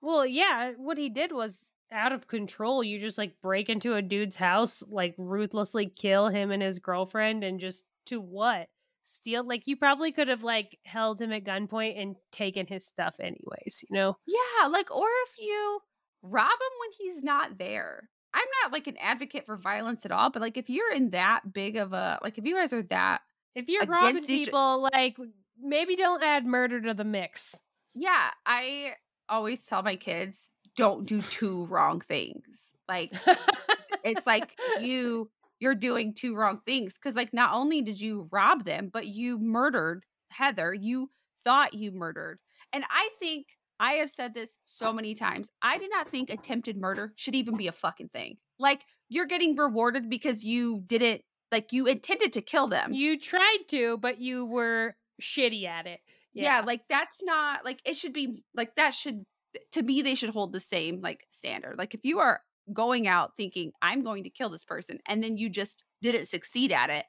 [0.00, 2.84] Well, yeah, what he did was out of control.
[2.84, 7.42] You just like break into a dude's house, like ruthlessly kill him and his girlfriend,
[7.44, 8.68] and just to what?
[9.04, 9.46] Steal?
[9.46, 13.84] Like you probably could have like held him at gunpoint and taken his stuff anyways,
[13.88, 14.16] you know?
[14.26, 15.78] Yeah, like, or if you
[16.22, 18.08] rob him when he's not there.
[18.32, 21.52] I'm not like an advocate for violence at all, but like if you're in that
[21.52, 23.20] big of a like if you guys are that
[23.54, 25.16] If you're robbing each- people, like
[25.62, 27.54] maybe don't add murder to the mix.
[27.94, 28.94] yeah, I
[29.28, 32.72] always tell my kids don't do two wrong things.
[32.88, 33.12] Like
[34.04, 38.64] it's like you you're doing two wrong things because like not only did you rob
[38.64, 40.74] them, but you murdered Heather.
[40.74, 41.10] You
[41.44, 42.38] thought you murdered.
[42.72, 43.46] And I think
[43.78, 45.50] I have said this so many times.
[45.62, 48.36] I do not think attempted murder should even be a fucking thing.
[48.58, 52.92] Like you're getting rewarded because you didn't like you intended to kill them.
[52.92, 56.00] you tried to, but you were shitty at it.
[56.32, 56.60] yeah.
[56.60, 59.24] like that's not like it should be like that should
[59.72, 61.76] to me they should hold the same like standard.
[61.78, 62.40] Like if you are
[62.72, 66.72] going out thinking I'm going to kill this person and then you just didn't succeed
[66.72, 67.04] at it,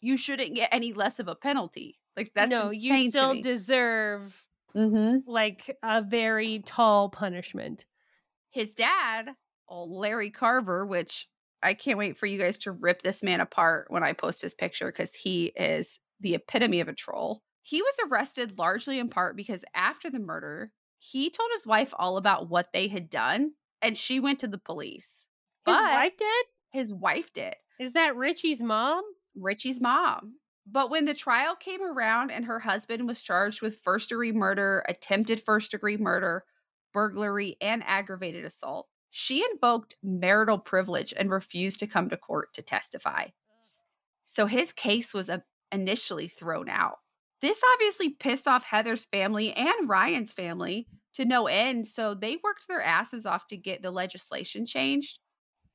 [0.00, 1.98] you shouldn't get any less of a penalty.
[2.16, 5.22] Like that's no, you still deserve Mhm.
[5.26, 7.86] like a very tall punishment.
[8.50, 9.34] his dad,
[9.68, 11.28] old Larry Carver, which
[11.62, 14.54] I can't wait for you guys to rip this man apart when I post his
[14.54, 17.42] picture because he is the epitome of a troll.
[17.62, 22.16] He was arrested largely in part because after the murder, he told his wife all
[22.16, 25.24] about what they had done and she went to the police.
[25.66, 26.46] His But wife did?
[26.70, 27.54] his wife did.
[27.80, 29.02] Is that Richie's mom?
[29.34, 30.36] Richie's mom.
[30.66, 34.84] But when the trial came around and her husband was charged with first degree murder,
[34.88, 36.44] attempted first degree murder,
[36.92, 42.62] burglary, and aggravated assault, she invoked marital privilege and refused to come to court to
[42.62, 43.26] testify.
[44.24, 45.38] So his case was uh,
[45.70, 46.98] initially thrown out.
[47.40, 51.86] This obviously pissed off Heather's family and Ryan's family to no end.
[51.86, 55.18] So they worked their asses off to get the legislation changed.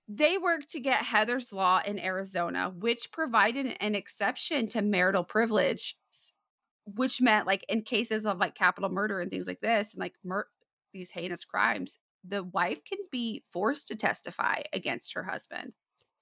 [0.08, 5.96] They worked to get Heather's Law in Arizona, which provided an exception to marital privilege,
[6.86, 10.16] which meant like in cases of like capital murder and things like this, and like
[10.24, 10.50] mur-
[10.94, 15.74] these heinous crimes, the wife can be forced to testify against her husband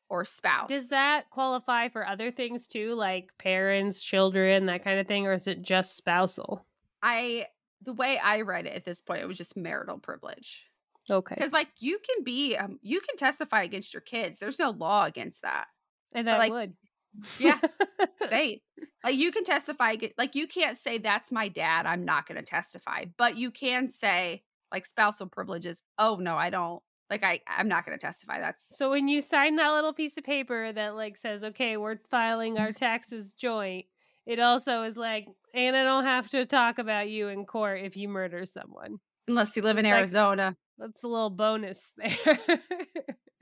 [0.10, 0.70] or spouse.
[0.70, 5.34] Does that qualify for other things too, like parents, children, that kind of thing, or
[5.34, 6.66] is it just spousal?
[7.02, 7.48] I
[7.84, 10.64] the way I read it at this point, it was just marital privilege.
[11.10, 11.36] Okay.
[11.36, 14.40] Because like you can be, um, you can testify against your kids.
[14.40, 15.66] There's no law against that.
[16.14, 16.74] And but, I like, would.
[17.40, 17.60] Yeah,
[18.30, 18.60] Same.
[19.04, 19.96] Like you can testify.
[20.18, 21.86] Like you can't say that's my dad.
[21.86, 23.06] I'm not going to testify.
[23.18, 25.84] But you can say like spousal privileges.
[25.98, 26.82] Oh no, I don't.
[27.10, 28.40] Like I, I'm not going to testify.
[28.40, 31.98] That's So when you sign that little piece of paper that like says, "Okay, we're
[32.12, 33.86] filing our taxes joint,"
[34.26, 37.98] it also is like, and I don't have to talk about you in court if
[37.98, 38.98] you murder someone.
[39.28, 40.56] unless you live in like- Arizona.
[40.78, 42.40] That's a little bonus there.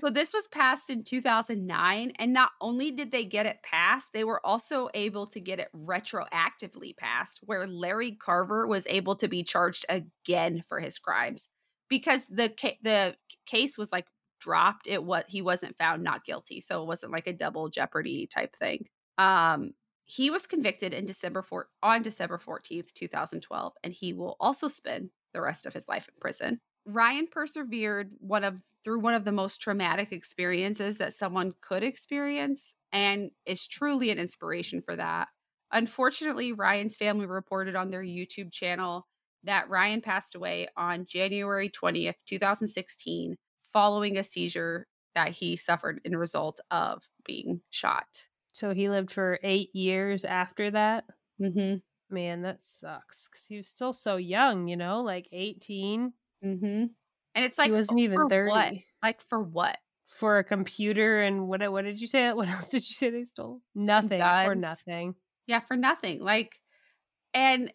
[0.05, 4.23] So this was passed in 2009 and not only did they get it passed, they
[4.23, 9.43] were also able to get it retroactively passed where Larry Carver was able to be
[9.43, 11.49] charged again for his crimes
[11.89, 13.15] because the ca- the
[13.47, 14.05] case was like
[14.39, 16.61] dropped, it what he wasn't found not guilty.
[16.61, 18.85] So it wasn't like a double jeopardy type thing.
[19.17, 19.71] Um,
[20.07, 25.09] he was convicted in December for on December 14th, 2012, and he will also spend
[25.33, 26.61] the rest of his life in prison.
[26.85, 32.73] Ryan persevered one of through one of the most traumatic experiences that someone could experience
[32.93, 35.27] and is truly an inspiration for that.
[35.73, 39.05] Unfortunately, Ryan's family reported on their YouTube channel
[39.43, 43.35] that Ryan passed away on January 20th, 2016,
[43.73, 48.26] following a seizure that he suffered in result of being shot.
[48.57, 51.03] So he lived for eight years after that.
[51.39, 51.75] Mm-hmm.
[52.09, 56.11] Man, that sucks because he was still so young, you know, like 18.
[56.43, 56.65] Mm-hmm.
[56.65, 56.91] And
[57.35, 58.49] it's like he wasn't even 30.
[58.49, 58.73] What?
[59.03, 59.77] Like for what?
[60.07, 62.33] For a computer and what what did you say?
[62.33, 63.61] What else did you say they stole?
[63.75, 65.13] Nothing for nothing.
[65.45, 66.23] Yeah, for nothing.
[66.23, 66.59] Like,
[67.35, 67.71] and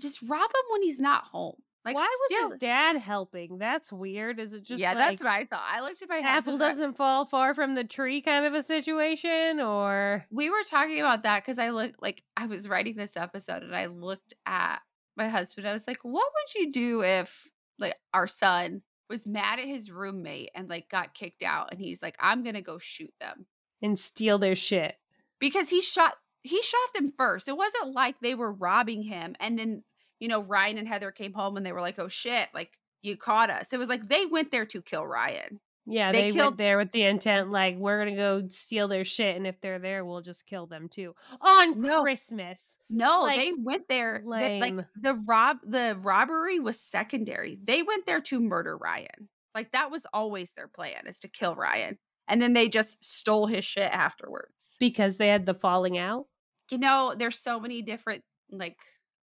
[0.00, 1.56] just rob him when he's not home.
[1.84, 3.58] Like, Why was his dad helping?
[3.58, 4.38] That's weird.
[4.38, 5.64] Is it just yeah, like that's what I thought.
[5.68, 6.54] I looked at my apple.
[6.54, 9.58] I- doesn't fall far from the tree kind of a situation?
[9.60, 13.62] Or we were talking about that because I looked like I was writing this episode
[13.64, 14.78] and I looked at
[15.16, 15.66] my husband.
[15.66, 19.90] I was like, what would you do if like our son was mad at his
[19.90, 23.46] roommate and like got kicked out and he's like, I'm gonna go shoot them.
[23.82, 24.94] and steal their shit.
[25.40, 26.14] Because he shot
[26.44, 27.48] he shot them first.
[27.48, 29.82] It wasn't like they were robbing him and then,
[30.22, 32.70] you know, Ryan and Heather came home and they were like, Oh shit, like
[33.02, 33.72] you caught us.
[33.72, 35.58] It was like they went there to kill Ryan.
[35.84, 39.04] Yeah, They they, killed- went there with the intent like we're gonna go steal their
[39.04, 42.02] shit, and if they're there, we'll just kill them too on No.
[42.02, 42.76] Christmas.
[42.88, 44.22] No, Like, they went there.
[44.24, 47.58] they- like the rob the robbery was secondary.
[47.60, 49.28] They went there to murder Ryan.
[49.56, 51.98] Like that was always their plan is to kill Ryan.
[52.28, 54.76] And then they just stole his shit afterwards.
[54.78, 56.26] because they had the falling out.
[56.70, 58.78] You know, there's so many different like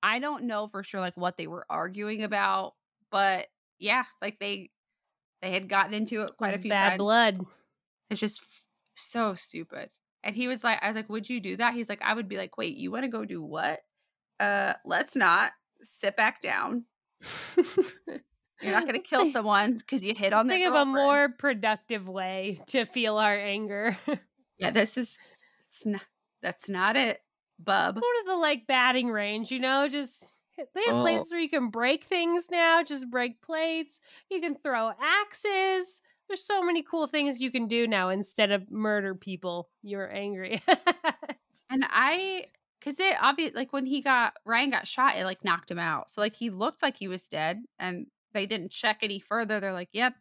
[0.03, 2.75] I don't know for sure like what they were arguing about,
[3.11, 3.47] but
[3.79, 4.71] yeah, like they
[5.43, 6.99] they had gotten into it quite a It was few bad times.
[6.99, 7.41] blood.
[8.11, 8.63] It's just f-
[8.95, 9.91] so stupid.
[10.25, 11.75] And he was like, I was like, would you do that?
[11.75, 13.81] He's like, I would be like, wait, you want to go do what?
[14.41, 16.85] Uh, let's not sit back down.
[18.63, 21.29] You're not gonna kill think- someone because you hit on their think of a more
[21.29, 23.97] productive way to feel our anger.
[24.59, 25.19] Yeah, this is.
[25.67, 26.01] It's not.
[26.41, 27.21] That's not it,
[27.59, 27.95] Bub.
[27.95, 30.25] go to the like batting range, you know, just
[30.57, 31.01] they have Oh.
[31.03, 34.01] places where you can break things now, just break plates.
[34.31, 36.01] You can throw axes.
[36.29, 40.63] There's so many cool things you can do now instead of murder people you're angry
[40.69, 41.37] at.
[41.71, 42.47] And I,
[42.81, 46.11] because it obvious like when he got Ryan got shot, it like knocked him out.
[46.11, 49.61] So like he looked like he was dead, and they didn't check any further.
[49.61, 50.15] They're like, yep.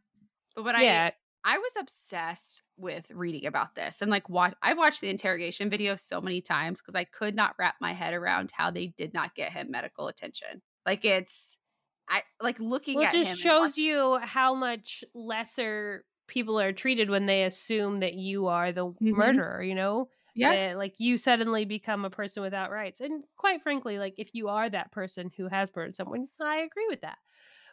[0.55, 1.13] But when I yeah, I
[1.57, 6.19] was obsessed with reading about this and like watch I watched the interrogation video so
[6.21, 9.51] many times because I could not wrap my head around how they did not get
[9.53, 10.61] him medical attention.
[10.85, 11.57] Like it's
[12.09, 16.59] I like looking well, at it just and shows watching- you how much lesser people
[16.59, 19.39] are treated when they assume that you are the Mhm.
[19.39, 20.09] murderer, you know?
[20.35, 20.57] Yeah.
[20.67, 22.99] that, like you suddenly become a person without rights.
[23.01, 26.87] And quite frankly, like if you are that person who has murdered someone, I agree
[26.89, 27.17] with that.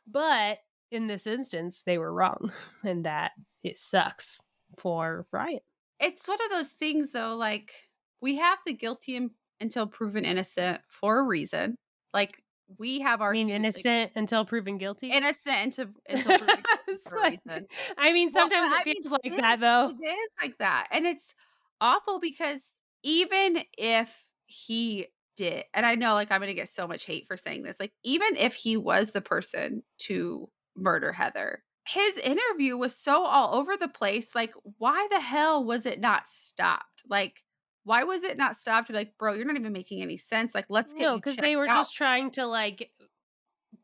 [0.06, 0.58] But
[0.92, 2.52] in this instance, they were wrong,
[2.84, 4.40] and that it sucks
[4.78, 5.60] for Ryan.
[6.00, 7.72] It's one of those things though, like
[8.20, 11.76] we have the guilty un- until proven innocent for a reason.
[12.12, 12.42] Like
[12.78, 15.10] we have our I mean, like, innocent until proven guilty.
[15.12, 17.66] innocent until, until proven guilty for a reason.
[17.98, 19.90] I mean, Well, sometimes I it mean, feels like this- that, though.
[20.00, 20.88] It is like that.
[20.90, 21.34] And it's
[21.80, 26.86] awful because even if he did, and I know like I'm going to get so
[26.88, 31.62] much hate for saying this, like even if he was the person to murder Heather,
[31.86, 34.34] his interview was so all over the place.
[34.34, 37.02] Like, why the hell was it not stopped?
[37.08, 37.42] Like,
[37.84, 38.86] why was it not stopped?
[38.86, 40.54] To be like, bro, you're not even making any sense.
[40.54, 42.90] Like, let's get No, because they were just trying to like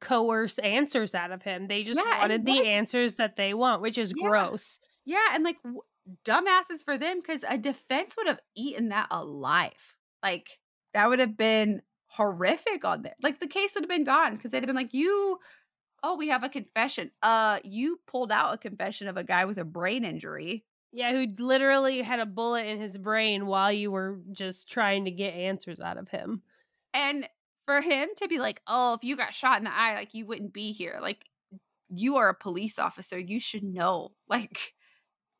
[0.00, 1.66] coerce answers out of him.
[1.66, 4.28] They just Yeah, wanted the what- answers that they want, which is Yeah.
[4.28, 4.78] gross.
[5.04, 5.80] Yeah, and like w-
[6.24, 9.96] dumbasses for them because a defense would have eaten that alive.
[10.22, 10.60] Like
[10.94, 13.14] that would have been horrific on them.
[13.22, 15.38] Like the case would have been gone because they'd have been like, "You,
[16.02, 17.10] oh, we have a confession.
[17.22, 20.64] Uh, you pulled out a confession of a guy with a brain injury.
[20.92, 25.10] Yeah, who literally had a bullet in his brain while you were just trying to
[25.10, 26.42] get answers out of him.
[26.94, 27.28] And
[27.66, 30.24] for him to be like, oh, if you got shot in the eye, like you
[30.24, 30.98] wouldn't be here.
[31.02, 31.26] Like
[31.90, 33.18] you are a police officer.
[33.18, 34.12] You should know.
[34.28, 34.74] Like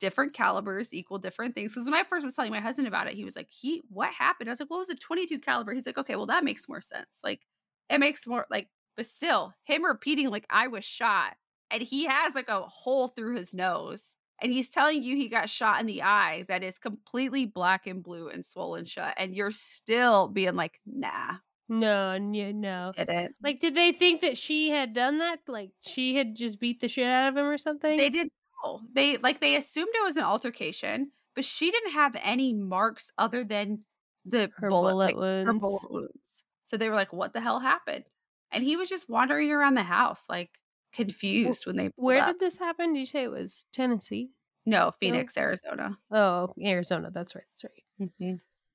[0.01, 1.74] different calibers equal different things.
[1.74, 4.12] Because when I first was telling my husband about it, he was like, he what
[4.12, 4.49] happened?
[4.49, 5.72] I was like, what was a 22 caliber?
[5.72, 7.20] He's like, okay, well, that makes more sense.
[7.22, 7.43] Like
[7.91, 8.68] it makes more like,
[8.99, 11.38] but still, him repeating like I was shot
[11.70, 14.14] and he has like a hole through his nose.
[14.42, 18.03] And he's telling you he got shot in the eye that is completely black and
[18.03, 19.14] blue and swollen shut.
[19.16, 21.36] And you're still being like, nah,
[21.68, 22.92] No, no, no.
[22.96, 23.36] didn't.
[23.42, 25.40] Like, did they think that she had done that?
[25.49, 27.96] Like, she had just beat the shit out of him or something?
[27.96, 28.32] They didn't
[28.64, 28.80] know.
[28.92, 33.44] They like they assumed it was an altercation, but she didn't have any marks other
[33.44, 33.84] than
[34.24, 35.61] the Her bullet, bullet like, her wounds.
[35.61, 36.44] bullet wounds.
[36.64, 38.05] So they were like, "What the hell happened?"
[38.53, 40.51] And he was just wandering around the house, like
[40.92, 42.94] confused when they Where did this happen?
[42.94, 44.30] Did you say it was Tennessee?
[44.68, 45.96] no Phoenix, Arizona.
[46.11, 47.11] Oh, Arizona.
[47.12, 47.44] That's right.
[47.51, 48.09] That's right.
[48.09, 48.34] Mm-hmm.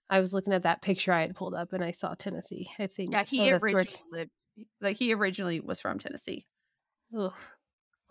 [0.10, 2.70] I was looking at that picture I had pulled up and I saw Tennessee.
[2.80, 3.14] I think.
[3.14, 4.32] Yeah, he oh, originally lived.
[4.82, 6.46] Like he originally was from Tennessee.
[7.18, 7.34] Ugh.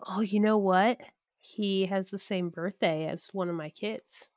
[0.05, 0.99] Oh, you know what?
[1.39, 4.27] He has the same birthday as one of my kids.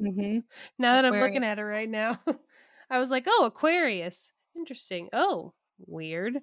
[0.00, 0.38] Mm-hmm.
[0.78, 2.18] now that I'm looking at it right now,
[2.90, 4.32] I was like, oh, Aquarius.
[4.56, 5.08] Interesting.
[5.12, 5.52] Oh,
[5.86, 6.38] weird.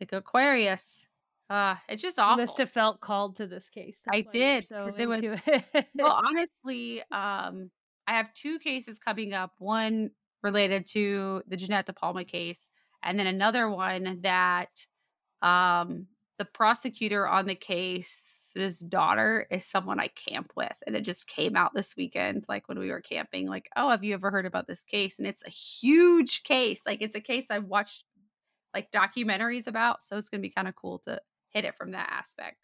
[0.00, 1.06] Like Aquarius.
[1.50, 2.32] Uh, it's just awful.
[2.40, 4.00] You must have felt called to this case.
[4.08, 5.86] I That's you're did, so 'cause it was- it.
[5.94, 7.70] well, honestly, um,
[8.06, 9.52] I have two cases coming up.
[9.58, 10.10] One
[10.42, 12.68] related to the Jeanette De Palma case,
[13.02, 14.70] and then another one that
[15.42, 16.06] um,
[16.38, 21.54] the prosecutor on the case's daughter is someone I camp with, and it just came
[21.54, 23.46] out this weekend, like when we were camping.
[23.48, 25.18] Like, oh, have you ever heard about this case?
[25.18, 26.86] And it's a huge case.
[26.86, 28.04] Like, it's a case I've watched
[28.74, 31.20] like documentaries about, so it's gonna be kind of cool to
[31.50, 32.56] hit it from that aspect.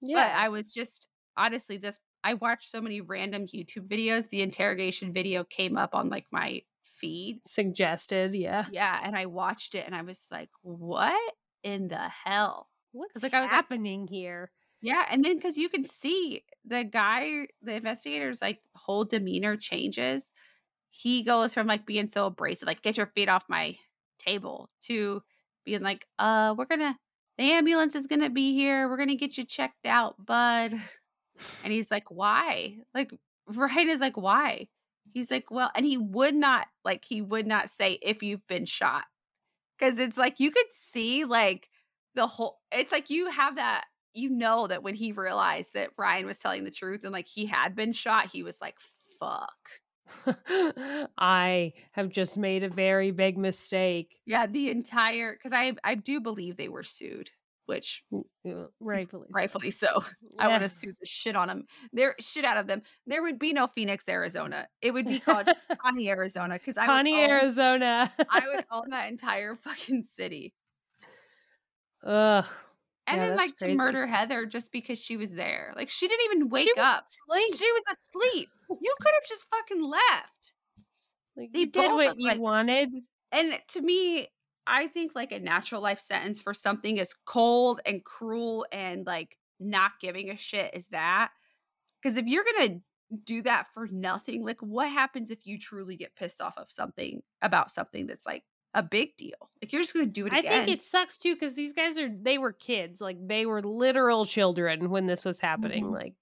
[0.00, 4.28] But I was just honestly this I watched so many random YouTube videos.
[4.28, 7.40] The interrogation video came up on like my feed.
[7.46, 8.34] suggested.
[8.34, 8.66] Yeah.
[8.72, 13.34] Yeah, and I watched it and I was like, "What in the hell?" What's like,
[13.34, 14.50] I was like- happening here?
[14.80, 20.30] Yeah, and then cuz you can see the guy, the investigator's like whole demeanor changes.
[20.90, 23.76] He goes from like being so abrasive, like "Get your feet off my
[24.18, 25.22] table," to
[25.68, 26.96] being like, "Uh, we're going to
[27.38, 28.88] the ambulance is going to be here.
[28.88, 30.74] We're going to get you checked out, bud."
[31.62, 32.78] And he's like, why?
[32.94, 33.12] Like,
[33.46, 34.68] Ryan is like, why?
[35.12, 38.64] He's like, well, and he would not, like, he would not say if you've been
[38.64, 39.04] shot.
[39.80, 41.68] Cause it's like, you could see, like,
[42.14, 46.26] the whole, it's like you have that, you know, that when he realized that Ryan
[46.26, 48.74] was telling the truth and like he had been shot, he was like,
[49.20, 49.54] fuck.
[51.18, 54.16] I have just made a very big mistake.
[54.26, 54.46] Yeah.
[54.46, 57.30] The entire, cause I, I do believe they were sued,
[57.66, 59.26] which Uh, Rightfully.
[59.28, 59.32] so.
[59.34, 60.04] rightfully so.
[60.38, 61.64] I want to sue the shit on them.
[61.92, 62.82] They're shit out of them.
[63.06, 64.68] There would be no Phoenix, Arizona.
[64.80, 65.48] It would be called
[65.82, 66.54] Connie, Arizona.
[66.54, 68.12] Because I Connie, own- Arizona.
[68.30, 70.54] I would own that entire fucking city.
[72.04, 72.44] Ugh.
[73.08, 75.72] And Yeah, then like to murder Heather just because she was there.
[75.76, 77.06] Like she didn't even wake was up.
[77.08, 77.56] asleep.
[77.56, 77.82] She was
[78.14, 78.48] asleep.
[78.68, 80.52] You could have just fucking left.
[81.36, 82.90] Like, They did what look you like- wanted.
[83.32, 84.28] And to me,
[84.66, 89.36] I think like a natural life sentence for something as cold and cruel and like
[89.60, 91.30] not giving a shit is that.
[92.02, 92.80] Because if you're gonna
[93.24, 97.22] do that for nothing, like what happens if you truly get pissed off of something
[97.40, 98.44] about something that's like
[98.78, 99.50] a big deal?
[99.62, 100.66] Like you're just gonna do it I again.
[100.66, 104.24] think it sucks too because these guys are they were kids, like they were literal
[104.24, 105.84] children when this was happening.
[105.86, 105.92] Mhm.
[105.92, 106.14] Like,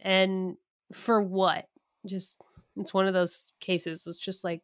[0.00, 0.56] and
[0.92, 1.68] for what?
[2.06, 2.40] Just
[2.76, 4.06] it's one of those cases.
[4.06, 4.62] It's just like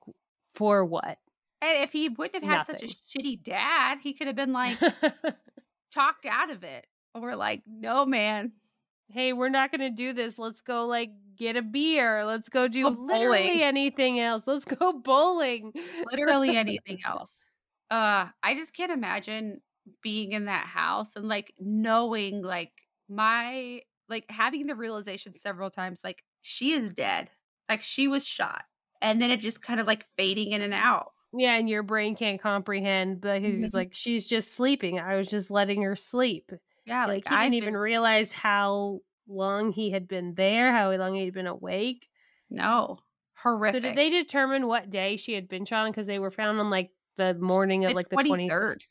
[0.55, 1.18] for what?
[1.62, 2.87] and if he wouldn't have had such a
[3.18, 4.79] shitty dad, he could have been like
[5.93, 6.87] talked out of it.
[7.14, 8.53] Or like, no man.
[9.11, 10.39] Hey, we're not gonna do this.
[10.39, 12.25] Let's go like get a beer.
[12.25, 14.47] Let's go do go literally anything else.
[14.47, 15.73] Let's go bowling.
[16.11, 17.49] literally anything else.
[17.91, 19.61] Uh, I just can't imagine
[20.03, 22.73] being in that house and like knowing like
[23.09, 27.31] my like having the realization several times like she is dead,
[27.69, 28.65] like she was shot,
[29.03, 31.13] and then it just kind of like fading in and out.
[31.33, 33.75] Yeah, and your brain can't comprehend that he's Mhm.
[33.75, 34.99] like, she's just sleeping.
[34.99, 36.51] I was just letting her sleep.
[36.91, 40.91] Yeah, Like, like, he I didn't even realize how long he had been there, how
[40.93, 42.09] long he'd been awake.
[42.51, 42.99] no
[43.43, 43.80] horrific.
[43.80, 45.93] So did they determine what day she had been shot on?
[45.93, 48.84] Because they were found on like the morning of the like the twenty third.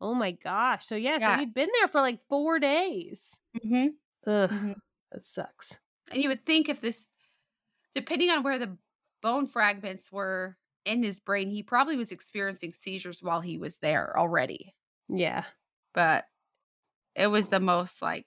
[0.00, 0.84] Oh my gosh!
[0.86, 1.34] So yeah, Yeah.
[1.34, 3.36] so he'd been there for like four days.
[3.56, 4.30] Mm-hmm.
[4.30, 4.74] Ugh, Mhm.
[5.12, 5.78] that sucks.
[6.12, 7.08] And you would think if this,
[7.94, 8.76] depending on where the
[9.22, 14.16] bone fragments were in his brain, he probably was experiencing seizures while he was there
[14.18, 14.74] already.
[15.08, 15.44] Yeah,
[15.94, 16.26] But
[17.16, 18.26] it was the most like,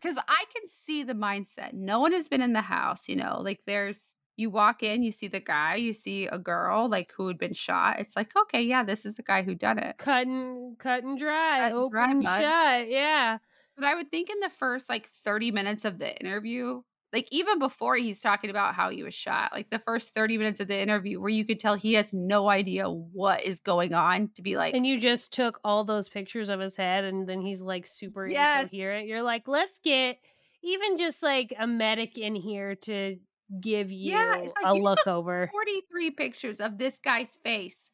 [0.00, 1.72] because I can see the mindset.
[1.72, 5.10] No one has been in the house, you know, like there's, you walk in, you
[5.10, 7.98] see the guy, you see a girl like who had been shot.
[7.98, 9.98] It's like, okay, yeah, this is the guy who done it.
[9.98, 12.90] cut and cut and dry, Cut open dry, shut.
[12.90, 13.38] Yeah,
[13.74, 16.82] But I would think in the first like 30 minutes of the interview,
[17.16, 20.60] like even before he's talking about how he was shot, like the first 30 minutes
[20.60, 24.28] of the interview where you could tell he has no idea what is going on
[24.34, 27.40] to be like, and you just took all those pictures of his head, and then
[27.40, 28.70] he's like super Yes.
[28.70, 29.06] incoherent.
[29.08, 30.18] You're like, let's get
[30.62, 33.18] even just like a medic in here to
[33.60, 35.50] give you Yeah, like a you look over.
[35.52, 37.90] 43 pictures of this guy's face.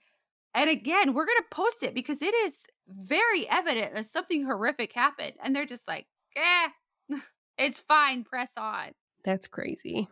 [0.55, 5.35] And again, we're to post it because it is very evident that something horrific happened.
[5.43, 6.07] And they're just like,
[6.37, 6.69] eh,
[7.59, 8.25] It's fine.
[8.25, 8.93] Press on.
[9.25, 10.09] That's crazy.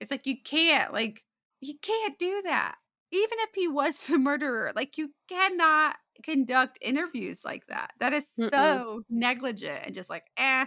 [0.00, 1.24] It's like you can't, like,
[1.60, 2.76] you can't do that.
[3.12, 7.92] Even if he was the murderer, like, you cannot conduct interviews like that.
[8.00, 8.52] That is Mm-mm.
[8.52, 10.66] so negligent and just like, eh.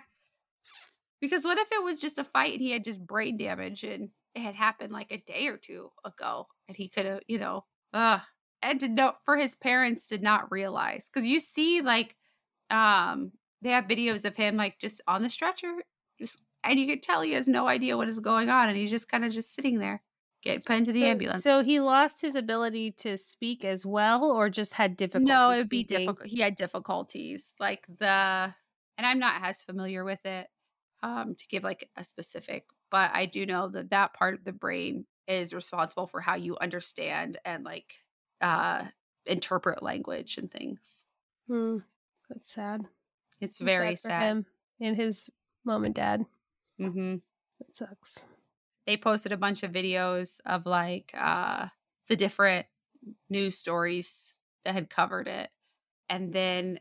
[1.19, 4.11] Because what if it was just a fight and he had just brain damage and
[4.35, 7.65] it had happened like a day or two ago and he could have, you know,
[7.93, 8.19] uh
[8.61, 12.15] and to know for his parents did not realize because you see like
[12.69, 13.31] um
[13.61, 15.83] they have videos of him like just on the stretcher
[16.19, 18.89] just and you could tell he has no idea what is going on and he's
[18.89, 20.03] just kind of just sitting there
[20.43, 24.23] getting put into the so, ambulance So he lost his ability to speak as well,
[24.31, 25.33] or just had difficulty?
[25.33, 28.53] no it would be difficult he had difficulties like the
[28.97, 30.47] and i'm not as familiar with it
[31.03, 34.51] um to give like a specific but i do know that that part of the
[34.51, 37.95] brain is responsible for how you understand and like
[38.41, 38.85] uh
[39.25, 41.05] interpret language and things
[41.47, 41.79] Hmm,
[42.29, 42.87] that's sad.
[43.39, 44.45] it's I'm very for sad, him
[44.79, 45.29] and his
[45.63, 46.25] mom and dad.
[46.79, 47.15] Hmm
[47.59, 48.25] That sucks.
[48.85, 51.67] they posted a bunch of videos of like uh
[52.07, 52.65] the different
[53.29, 54.33] news stories
[54.65, 55.49] that had covered it
[56.09, 56.79] and then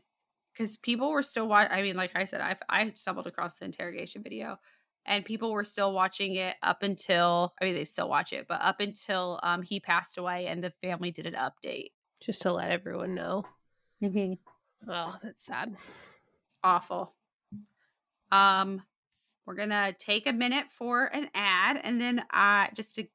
[0.53, 3.65] because people were still watching i mean like i said I've, i stumbled across the
[3.65, 4.57] interrogation video
[5.05, 8.61] and people were still watching it up until i mean they still watch it but
[8.61, 11.91] up until um he passed away and the family did an update
[12.21, 13.45] Just to let everyone know.
[14.89, 15.75] Oh, that's sad.
[16.63, 17.13] awful
[18.31, 18.81] um
[19.47, 23.07] we're gonna take a minute for an ad and then uh just to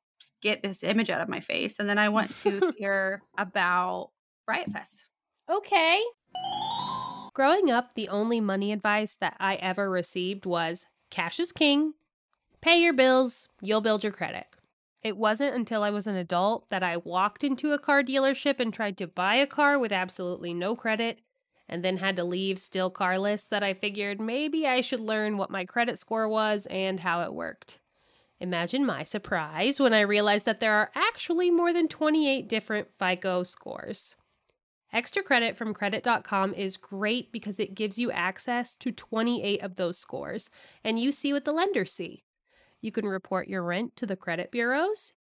[0.42, 4.10] get this image out of my face and then i want to hear about
[4.48, 5.06] riot fest
[5.50, 6.00] Okay.
[7.34, 11.94] Growing up, the only money advice that I ever received was cash is king,
[12.60, 14.46] pay your bills, you'll build your credit.
[15.02, 18.72] It wasn't until I was an adult that I walked into a car dealership and
[18.72, 21.18] tried to buy a car with absolutely no credit
[21.72, 25.48] and then had to leave still carless that I figured maybe I should learn what
[25.48, 27.78] my credit score was and how it worked.
[28.40, 33.42] Imagine my surprise when I realized that there are actually more than 28 different FICO
[33.42, 34.16] scores.
[34.92, 39.96] Extra credit from credit.com is great because it gives you access to 28 of those
[39.96, 40.50] scores,
[40.84, 42.22] and you see what the lenders see.
[42.82, 45.14] You can report your rent to the credit bureaus.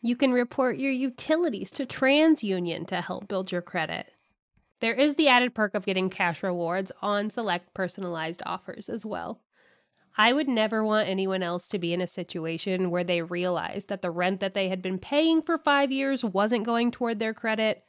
[0.00, 4.12] You can report your utilities to TransUnion to help build your credit.
[4.82, 9.40] There is the added perk of getting cash rewards on select personalized offers as well.
[10.18, 14.02] I would never want anyone else to be in a situation where they realized that
[14.02, 17.84] the rent that they had been paying for five years wasn't going toward their credit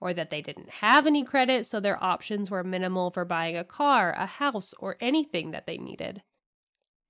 [0.00, 3.64] or that they didn't have any credit, so their options were minimal for buying a
[3.64, 6.22] car, a house, or anything that they needed.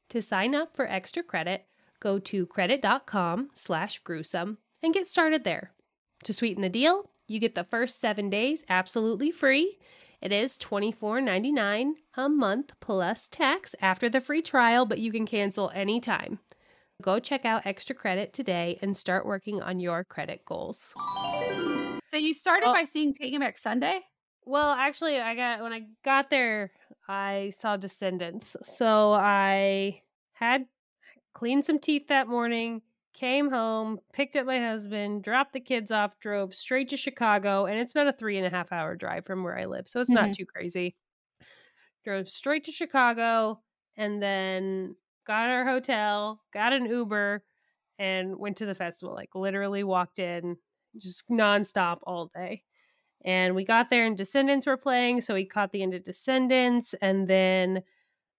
[0.09, 1.67] To sign up for extra credit,
[2.01, 5.73] go to credit.com slash gruesome and get started there.
[6.25, 9.79] To sweeten the deal, you get the first seven days absolutely free.
[10.23, 15.71] It is $24.99 a month plus tax after the free trial, but you can cancel
[15.75, 16.39] anytime.
[17.03, 20.95] Go check out extra credit today and start working on your credit goals.
[22.05, 22.73] so you started Oh.
[22.73, 24.01] by seeing taking back sunday
[24.45, 26.71] Well, actually, I got when I got there,
[27.09, 28.57] I saw Descendents.
[28.63, 30.03] So I
[30.35, 30.67] had
[31.35, 32.81] cleaned some teeth that morning,
[33.17, 37.79] came home, picked up my husband, dropped the kids off, drove straight to Chicago, and
[37.79, 40.11] it's about a three and a half hour drive from where I live, so it's
[40.11, 40.33] not mm-hmm.
[40.33, 40.95] too crazy.
[42.05, 43.61] Drove straight to Chicago,
[43.97, 44.95] and then
[45.27, 47.43] got our hotel, got an Uber,
[47.99, 49.15] and went to the festival.
[49.15, 50.57] Like literally walked in,
[50.99, 52.63] just nonstop all day.
[53.25, 56.95] And we got there and Descendents were playing, so we caught the end of Descendents,
[57.01, 57.83] and then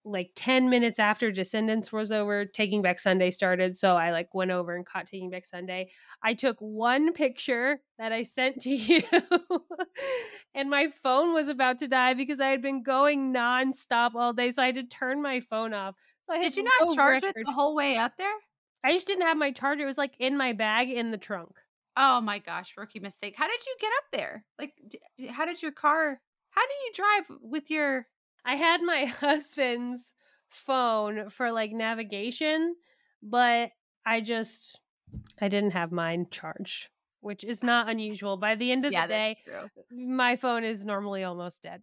[0.04, 3.76] like 10 minutes after Descendents was over, Taking Back Sunday started.
[3.76, 5.90] So I like went over and caught Taking Back Sunday.
[6.22, 9.02] I took one picture that I sent to you,
[10.54, 14.50] and my phone was about to die because I had been going nonstop all day.
[14.50, 15.94] So I had to turn my phone off.
[16.26, 17.40] So I did you not no charge record.
[17.40, 18.32] it the whole way up there
[18.84, 19.82] I just didn't have my charger.
[19.82, 21.56] It was like in my bag in the trunk.
[21.96, 24.72] oh my gosh rookie mistake how did you get up there like
[25.30, 26.20] how did your car
[26.50, 28.06] how do you drive with your
[28.48, 30.14] I had my husband's
[30.48, 32.74] phone for like navigation,
[33.22, 33.70] but
[34.06, 34.80] I just
[35.40, 36.88] I didn't have mine charged,
[37.20, 38.38] which is not unusual.
[38.38, 39.36] By the end of the day,
[39.92, 41.82] my phone is normally almost dead.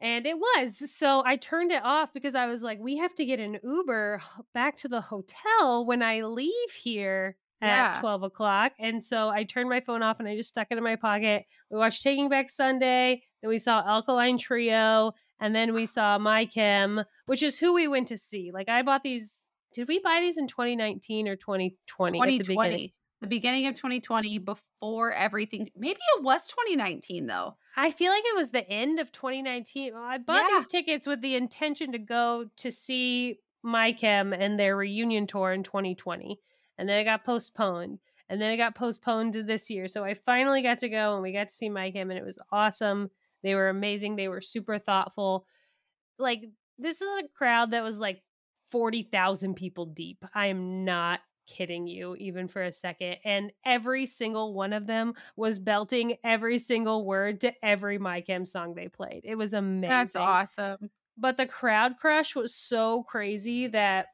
[0.00, 0.90] And it was.
[0.90, 4.22] So I turned it off because I was like, we have to get an Uber
[4.54, 8.00] back to the hotel when I leave here at Yeah.
[8.00, 8.72] 12 o'clock.
[8.78, 11.44] And so I turned my phone off and I just stuck it in my pocket.
[11.70, 13.22] We watched Taking Back Sunday.
[13.42, 15.12] Then we saw Alkaline Trio.
[15.40, 18.50] And then we saw My Chem, which is who we went to see.
[18.52, 19.46] Like I bought these.
[19.72, 22.18] Did we buy these in 2019 or 2020?
[22.20, 22.46] at the beginning?
[22.54, 25.68] 2020 the beginning of 2020 before everything.
[25.76, 27.56] Maybe it was 2019 though.
[27.76, 29.92] I feel like it was the end of 2019.
[29.92, 30.56] Well, I bought Yeah.
[30.56, 35.52] these tickets with the intention to go to see My Chem and their reunion tour
[35.52, 36.40] in 2020.
[36.78, 37.98] And then it got postponed.
[38.30, 39.86] And then it got postponed to this year.
[39.86, 42.24] So I finally got to go and we got to see My Chem and it
[42.24, 43.10] was awesome.
[43.42, 44.16] They were amazing.
[44.16, 45.46] They were super thoughtful.
[46.18, 46.44] Like,
[46.78, 48.22] this is a crowd that was like
[48.70, 50.24] 40,000 people deep.
[50.34, 53.16] I am not kidding you even for a second.
[53.24, 58.46] And every single one of them was belting every single word to every My Chem
[58.46, 59.22] song they played.
[59.24, 59.90] It was amazing.
[59.90, 60.90] That's awesome.
[61.18, 64.06] But the crowd crush was so crazy that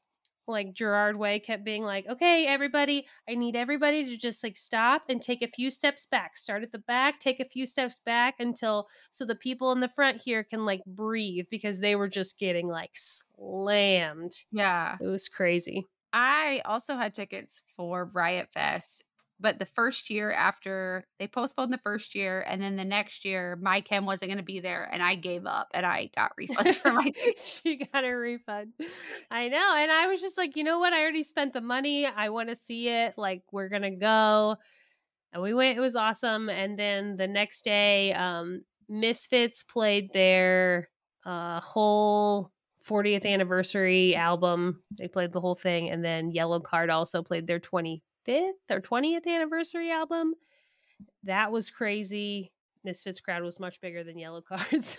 [0.49, 5.05] like Gerard Way kept being like, okay, everybody, I need everybody to just like stop
[5.09, 6.36] and take a few steps back.
[6.36, 9.88] Start at the back, take a few steps back until so the people in the
[9.88, 14.32] front here can like breathe because they were just getting like slammed.
[14.53, 14.97] Yeah.
[15.01, 15.86] It was crazy.
[16.12, 19.05] I also had tickets for Riot Fest,
[19.39, 23.59] but the first year after they postponed the first year, and then the next year,
[23.61, 26.76] my Chem wasn't going to be there, and I gave up and I got refunds
[26.76, 28.72] for my she got a refund.
[29.30, 29.74] I know.
[29.76, 30.93] And I was just like, you know what?
[30.93, 32.07] I already spent the money.
[32.07, 33.14] I want to see it.
[33.16, 34.57] Like, we're going to go.
[35.32, 35.76] And we went.
[35.76, 36.49] It was awesome.
[36.49, 40.89] And then the next day, um, Misfits played their
[41.26, 42.53] uh, whole
[42.89, 44.82] 40th anniversary album.
[44.97, 45.91] They played the whole thing.
[45.91, 47.59] And then Yellowcard also played their
[48.29, 50.35] 25th or 20th anniversary album.
[51.24, 52.53] That was crazy.
[52.85, 54.99] Misfits crowd was much bigger than Yellowcard's,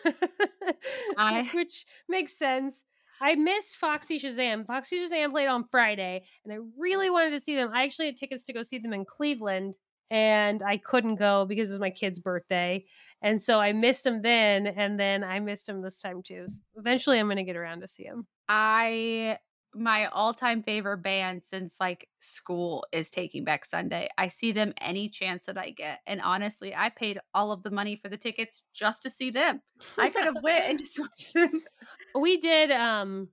[1.18, 2.84] I- which makes sense.
[3.20, 4.66] I missed Foxy Shazam.
[4.68, 7.72] Foxy Shazam played on Friday, and I really wanted to see them.
[7.74, 9.78] I actually had tickets to go see them in Cleveland,
[10.12, 12.86] and I couldn't go because it was my kid's birthday.
[13.24, 16.44] And so I missed them then, and then I missed them this time too.
[16.46, 18.28] S- Eventually, I'm going to get around to see them.
[18.50, 19.40] I
[19.78, 24.10] my all-time favorite band since like school is Taking Back Sunday.
[24.18, 26.00] I see them any chance that I get.
[26.08, 29.62] And honestly, I paid all of the money for the tickets just to see them.
[29.98, 31.62] I could have went and just watched them.
[32.16, 33.30] we did um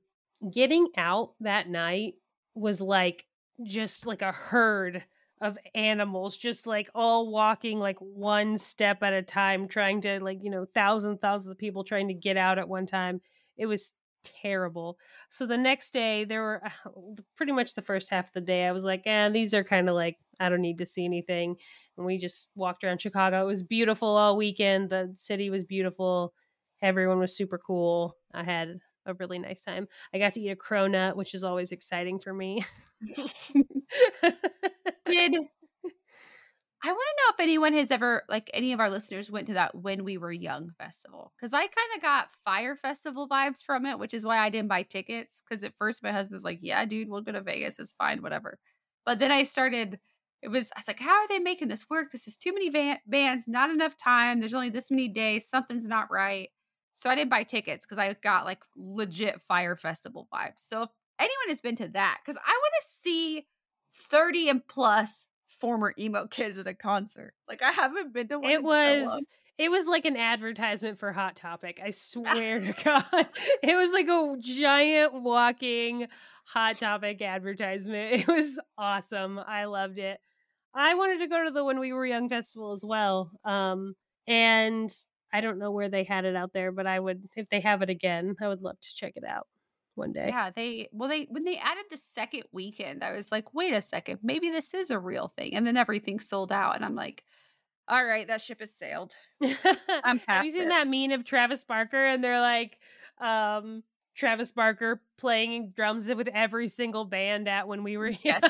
[0.53, 2.15] getting out that night
[2.55, 3.25] was like
[3.67, 5.05] just like a herd
[5.41, 10.39] of animals just like all walking like one step at a time trying to like
[10.43, 13.21] you know thousands thousands of people trying to get out at one time
[13.57, 14.99] it was terrible.
[15.29, 16.63] So the next day there were
[17.37, 19.89] pretty much the first half of the day i was like eh, these are kind
[19.89, 21.57] of like i don't need to see anything.
[21.97, 23.43] And we just walked around chicago.
[23.43, 24.91] It was beautiful all weekend.
[24.91, 26.35] The city was beautiful.
[26.83, 28.17] Everyone was super cool.
[28.33, 29.87] I had a really nice time.
[30.13, 32.65] I got to eat a cronut which is always exciting for me.
[35.05, 35.35] Did
[36.85, 39.55] I want to know if anyone has ever, like any of our listeners, went to
[39.55, 41.33] that When We Were Young festival?
[41.35, 44.69] Because I kind of got Fyre Festival vibes from it, which is why I didn't
[44.69, 45.43] buy tickets.
[45.43, 47.79] Because at first my husband's like, "Yeah, dude, we'll go to Vegas.
[47.79, 48.59] It's fine, whatever."
[49.07, 49.99] But then I started.
[50.43, 50.71] It was.
[50.77, 52.13] I was like, "How are they making this work?
[52.13, 54.41] This is too many van- bands, not enough time.
[54.41, 55.49] There's only this many days.
[55.49, 56.51] Something's not right."
[56.97, 60.59] So I didn't buy tickets because I got like legit Fyre Festival vibes.
[60.59, 63.47] So if anyone has been to that, because I want to see
[64.11, 65.29] 30 and plus
[65.65, 67.33] former emo kids at a concert.
[67.49, 68.51] Like I haven't been to one.
[68.51, 69.25] it so was long.
[69.57, 73.05] it was like an advertisement for hot topic i swear to god
[73.63, 76.07] it was like a giant walking
[76.45, 80.19] hot topic advertisement it was awesome i loved it
[80.75, 83.95] i wanted to go to the when we were young festival as well um
[84.27, 84.91] and
[85.33, 87.81] i don't know where they had it out there but i would if they have
[87.81, 89.47] it again i would love to check it out
[89.97, 93.55] one day Yeah, they well they when they added the second weekend, I was like,
[93.55, 95.55] wait a second, maybe this is a real thing.
[95.55, 97.25] And then everything sold out, and I'm like,
[97.89, 99.15] all right, that ship has sailed.
[99.43, 99.51] I'm
[100.03, 102.79] Have you past seen that mean of Travis Barker and they're like,
[103.21, 103.83] um,
[104.15, 108.43] Travis Barker playing drums with every single band at when we were Yes.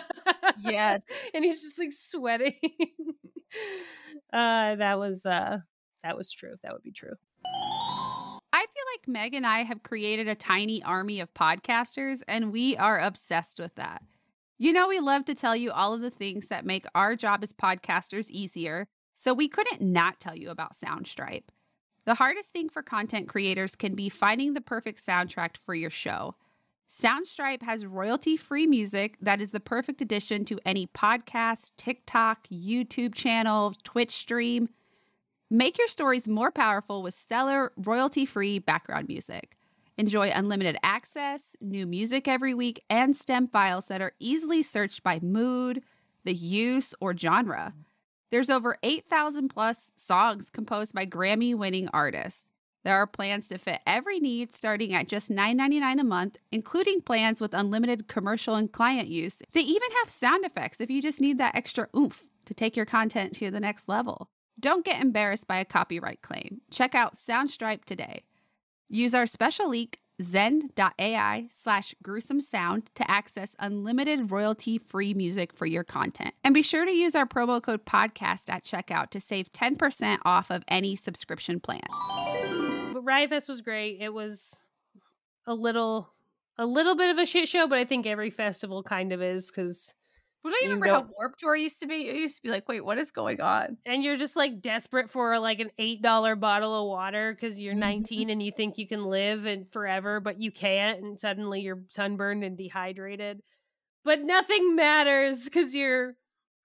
[0.59, 1.03] Yes.
[1.33, 2.55] and he's just like sweating.
[4.33, 5.59] uh, that was uh,
[6.03, 6.55] that was true.
[6.63, 7.15] That would be true.
[8.95, 13.59] Like Meg and I have created a tiny army of podcasters, and we are obsessed
[13.59, 14.03] with that.
[14.57, 17.43] You know, we love to tell you all of the things that make our job
[17.43, 18.87] as podcasters easier,
[19.17, 21.49] so we couldn't not tell you about Soundstripe.
[22.05, 26.37] The hardest thing for content creators can be finding the perfect soundtrack for your show.
[26.89, 33.13] Soundstripe has royalty free music that is the perfect addition to any podcast, TikTok, YouTube
[33.13, 34.69] channel, Twitch stream.
[35.51, 39.59] Make your stories more powerful with stellar, royalty free background music.
[39.99, 45.21] Enjoy unlimited access, new music every week, and STEM files that are easily searched by
[45.21, 45.83] mood,
[46.25, 47.75] the use, or genre.
[48.31, 52.51] There's over 8,000 plus songs composed by Grammy winning artists.
[52.83, 57.41] There are plans to fit every need starting at just $9.99 a month, including plans
[57.41, 59.39] with unlimited commercial and client use.
[59.53, 62.87] They even have sound effects if you just need that extra oomph to take your
[62.87, 64.31] content to the next level.
[64.59, 66.61] Don't get embarrassed by a copyright claim.
[66.71, 68.23] Check out Soundstripe today.
[68.89, 75.67] Use our special link zen.ai slash gruesome sound to access unlimited royalty free music for
[75.67, 76.35] your content.
[76.45, 80.51] And be sure to use our promo code podcast at checkout to save 10% off
[80.51, 81.83] of any subscription plan.
[82.95, 83.99] Riot was great.
[84.01, 84.57] It was
[85.47, 86.09] a little
[86.57, 89.51] a little bit of a shit show, but I think every festival kind of is
[89.51, 89.93] because
[90.45, 92.07] Well, don't you You remember how don't- Warp Tour used to be?
[92.07, 93.79] It used to be like, wait, what is going on?
[93.87, 97.75] and you're just like desperate for like an eight dollar bottle of water because you're
[97.75, 97.79] Mhm.
[97.79, 101.83] 19 and you think you can live and forever, but you can't, and suddenly you're
[101.89, 103.43] sunburned and dehydrated.
[104.05, 106.15] But nothing matters because you're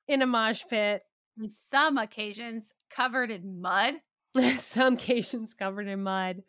[0.10, 1.04] in a mosh pit.
[1.42, 4.02] On some occasions, covered in mud.
[4.60, 6.44] Some occasions covered in mud.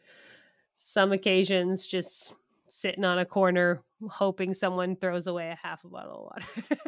[0.76, 2.34] Some occasions just
[2.66, 6.78] sitting on a corner hoping someone throws away a half a bottle of water.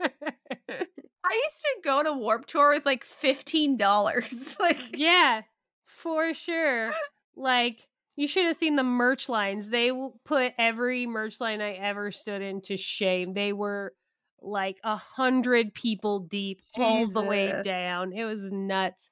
[1.24, 4.56] I used to go to Warp Tour with like fifteen dollars.
[4.60, 5.42] like, yeah,
[5.86, 6.90] for sure.
[7.36, 7.86] Like
[8.16, 9.68] you should have seen the merch lines.
[9.68, 9.92] They
[10.24, 13.32] put every merch line I ever stood in to shame.
[13.32, 13.94] They were
[14.42, 18.12] like a hundred people deep all the way down.
[18.12, 19.10] It was nuts.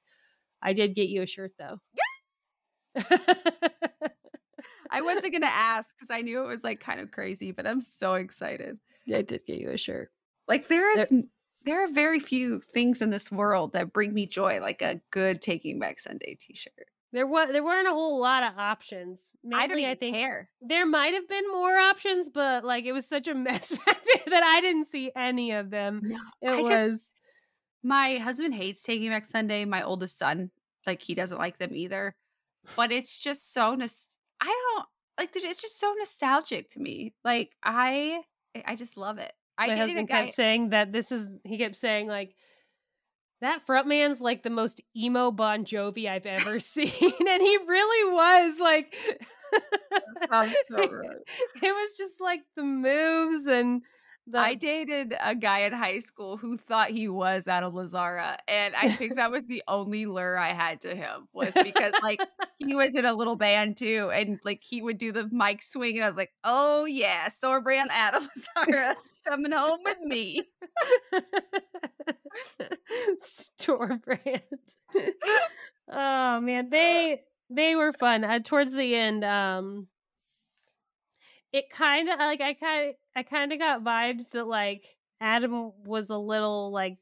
[0.61, 1.79] I did get you a shirt though.
[4.91, 7.81] I wasn't gonna ask because I knew it was like kind of crazy, but I'm
[7.81, 8.77] so excited.
[9.13, 10.11] I did get you a shirt.
[10.47, 11.29] Like there There- is, n-
[11.65, 15.41] there are very few things in this world that bring me joy, like a good
[15.41, 16.87] Taking Back Sunday T-shirt.
[17.11, 19.31] There was there weren't a whole lot of options.
[19.53, 20.49] I don't Mainly, even I think care.
[20.61, 24.61] there might have been more options, but like it was such a mess that I
[24.61, 26.01] didn't see any of them.
[26.41, 27.15] It I was just-
[27.83, 29.65] My husband hates Taking Back Sunday.
[29.65, 30.51] My oldest son,
[30.85, 32.15] like he doesn't like them either.
[32.75, 34.07] But it's just so nos-
[34.41, 34.85] I don't
[35.17, 35.31] like.
[35.31, 37.13] dude, It's just so nostalgic to me.
[37.23, 38.21] Like I,
[38.65, 39.33] I just love it.
[39.57, 40.21] I my husband guy.
[40.21, 42.33] kept saying that this is he kept saying like
[43.41, 48.59] that frontman's like the most emo Bon Jovi I've ever seen, and he really was
[48.59, 48.95] like.
[50.29, 51.17] sounds so right.
[51.61, 53.81] It was just like the moves and
[54.31, 58.75] the I dated a guy in high school who thought he was Adam Lazzara, and
[58.75, 62.19] I think that was the only lure I had to him was because like
[62.57, 65.95] he was in a little band too, and like he would do the mic swing,
[65.95, 68.27] and I was like, oh yeah, store brand Adam
[68.57, 68.95] Lazzara
[69.27, 70.43] coming home with me.
[73.19, 74.41] store brand.
[75.91, 78.23] oh man, they they were fun.
[78.23, 79.87] Uh, towards the end, um,
[81.51, 84.85] it kind of like I kind I kind of got vibes that like
[85.21, 86.97] Adam was a little like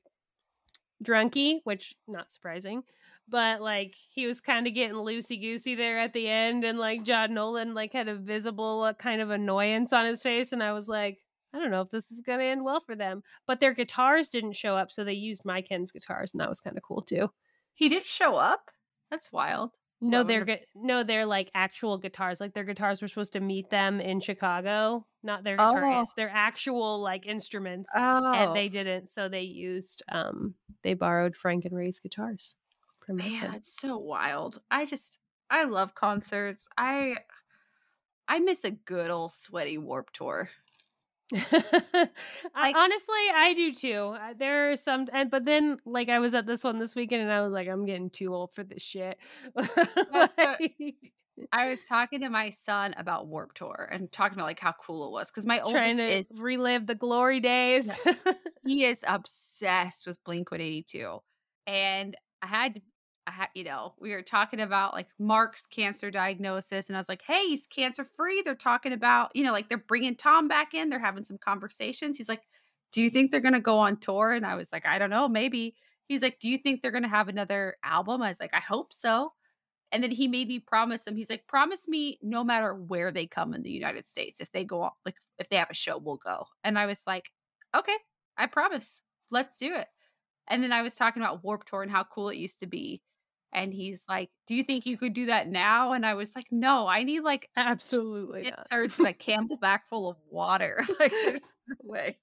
[1.04, 2.84] drunky, which not surprising.
[3.30, 7.04] But like he was kind of getting loosey goosey there at the end, and like
[7.04, 10.72] John Nolan like had a visible uh, kind of annoyance on his face, and I
[10.72, 11.20] was like,
[11.54, 13.24] I don't know if this is gonna end well for them.
[13.46, 16.62] But their guitars didn't show up, so they used My Chem's guitars, and that was
[16.62, 17.30] kind of cool too.
[17.74, 18.72] He did show up.
[19.12, 19.72] That's wild.
[20.00, 22.40] No, they're gu- no, they're like actual guitars.
[22.40, 26.14] Like their guitars were supposed to meet them in Chicago, not their guitarists.
[26.16, 29.10] They're actual like instruments, Oh, and they didn't.
[29.10, 32.56] So they used um they borrowed Frank and Ray's guitars
[33.06, 34.62] from man, it's so wild.
[34.70, 35.20] I just
[35.50, 36.68] I love concerts.
[36.78, 37.18] I
[38.28, 40.50] I miss a good old sweaty Warp Tour.
[42.56, 44.16] I, honestly, I do too.
[44.20, 47.24] Uh, There are some, and but then like I was at this one this weekend,
[47.24, 49.18] and I was like, I'm getting too old for this shit.
[50.14, 50.96] Like-
[51.52, 55.06] I was talking to my son about Warp Tour and talking about like how cool
[55.08, 57.92] it was because my oldest is relive the glory days.
[58.66, 61.20] he is obsessed with Blink 182.
[61.68, 62.82] And I had
[63.28, 67.22] I you know, we were talking about like Mark's cancer diagnosis, and I was like,
[67.22, 68.42] hey, he's cancer free.
[68.44, 70.90] They're talking about, you know, like they're bringing Tom back in.
[70.90, 72.18] They're having some conversations.
[72.18, 72.44] He's like,
[72.92, 74.32] do you think they're going to go on tour?
[74.32, 75.76] And I was like, I don't know, maybe.
[76.08, 78.22] He's like, do you think they're going to have another album?
[78.22, 79.34] I was like, I hope so.
[79.92, 81.16] And then he made me promise him.
[81.16, 84.64] He's like, promise me no matter where they come in the United States, if they
[84.64, 86.46] go on, like if they have a show, we'll go.
[86.64, 87.26] And I was like,
[87.76, 87.96] okay,
[88.38, 89.02] I promise.
[89.32, 89.88] Let's do it.
[90.48, 93.02] And then I was talking about Warp Tour and how cool it used to be.
[93.54, 95.94] And he's like, Do you think you could do that now?
[95.94, 100.18] And I was like, No, I need like Absolutely it starts a CamelBak full of
[100.30, 100.84] water.
[101.00, 102.20] like there's no way.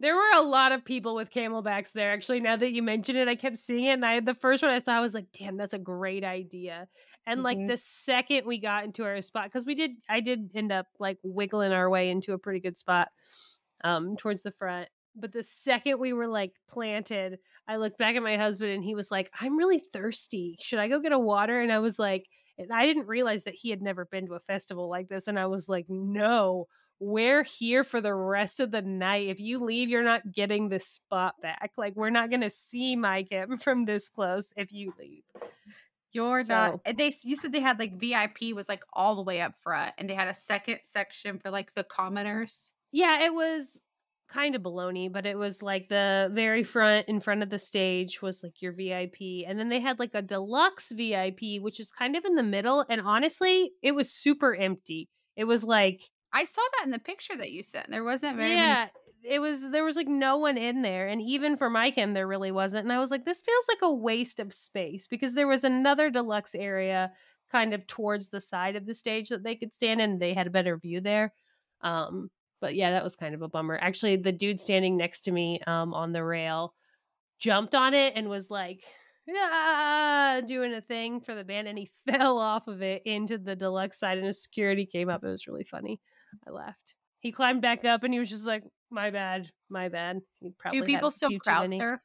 [0.00, 2.12] There were a lot of people with CamelBaks there.
[2.12, 4.70] Actually, now that you mention it, I kept seeing it, and I the first one
[4.70, 6.88] I saw, I was like, "Damn, that's a great idea."
[7.26, 7.66] And like Mhm.
[7.66, 11.18] the second we got into our spot, because we did, I did end up like
[11.24, 13.08] wiggling our way into a pretty good spot,
[13.84, 14.88] um, towards the front.
[15.20, 18.94] But the second we were like planted, I looked back at my husband, and he
[18.94, 20.56] was like, "I'm really thirsty.
[20.60, 22.26] Should I go get a water?" And I was like,
[22.72, 25.28] I didn't realize that he had never been to a festival like this.
[25.28, 26.66] And I was like, no,
[26.98, 29.28] we're here for the rest of the night.
[29.28, 31.70] If you leave, you're not getting this spot back.
[31.76, 35.22] Like, we're not going to see My Chem from this close if you leave.
[36.10, 36.80] You're So- not.
[36.84, 39.94] and They you said they had like VIP was like all the way up front,
[39.98, 42.72] and they had a second section for like the commoners.
[42.90, 43.80] Yeah, it was
[44.28, 48.20] kind of baloney, but it was like the very front in front of the stage
[48.20, 49.46] was like your VIP.
[49.46, 52.84] And then they had like a deluxe VIP, which is kind of in the middle.
[52.88, 55.08] And honestly, it was super empty.
[55.36, 56.02] It was like,
[56.32, 57.90] I saw that in the picture that you sent.
[57.90, 58.60] There wasn't very many.
[58.60, 58.88] yeah,
[59.24, 61.08] it was, there was like no one in there.
[61.08, 62.84] And even for My Chem, there really wasn't.
[62.84, 66.10] And I was like, this feels like a waste of space because there was another
[66.10, 67.12] deluxe area
[67.50, 70.18] kind of towards the side of the stage that they could stand in.
[70.18, 71.32] They had a better view there.
[71.80, 72.28] Um,
[72.60, 73.78] but yeah, that was kind of a bummer.
[73.80, 76.74] Actually, the dude standing next to me um, on the rail
[77.38, 78.82] jumped on it and was like,
[79.36, 83.56] ah, doing a thing for the band, and he fell off of it into the
[83.56, 85.24] deluxe side, and a security came up.
[85.24, 86.00] It was really funny.
[86.46, 86.94] I laughed.
[87.20, 90.80] He climbed back up, and he was just like, "My bad, my bad." He probably
[90.80, 92.00] Do people still crowd surf?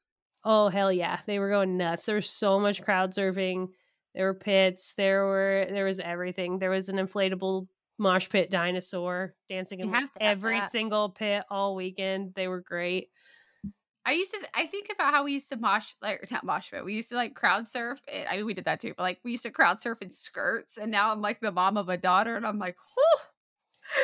[0.45, 2.06] Oh hell yeah, they were going nuts.
[2.06, 3.68] There was so much crowd surfing.
[4.16, 4.93] There were pits.
[4.97, 6.60] There were there was everything.
[6.60, 7.68] There was an inflatable
[7.98, 12.34] mosh pit dinosaur dancing in like, have to have every single pit all weekend.
[12.36, 13.10] They were great.
[14.06, 14.39] I used to.
[14.54, 16.84] I think about how we used to mosh like not mosh pit.
[16.84, 18.02] We used to like crowd surf.
[18.12, 20.12] and- I mean, we did that too, but like we used to crowd surf in
[20.12, 20.78] skirts.
[20.78, 23.20] And now I'm like the mom of a daughter, and I'm like, whew.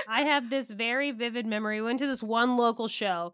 [0.07, 1.81] I have this very vivid memory.
[1.81, 3.33] We went to this one local show,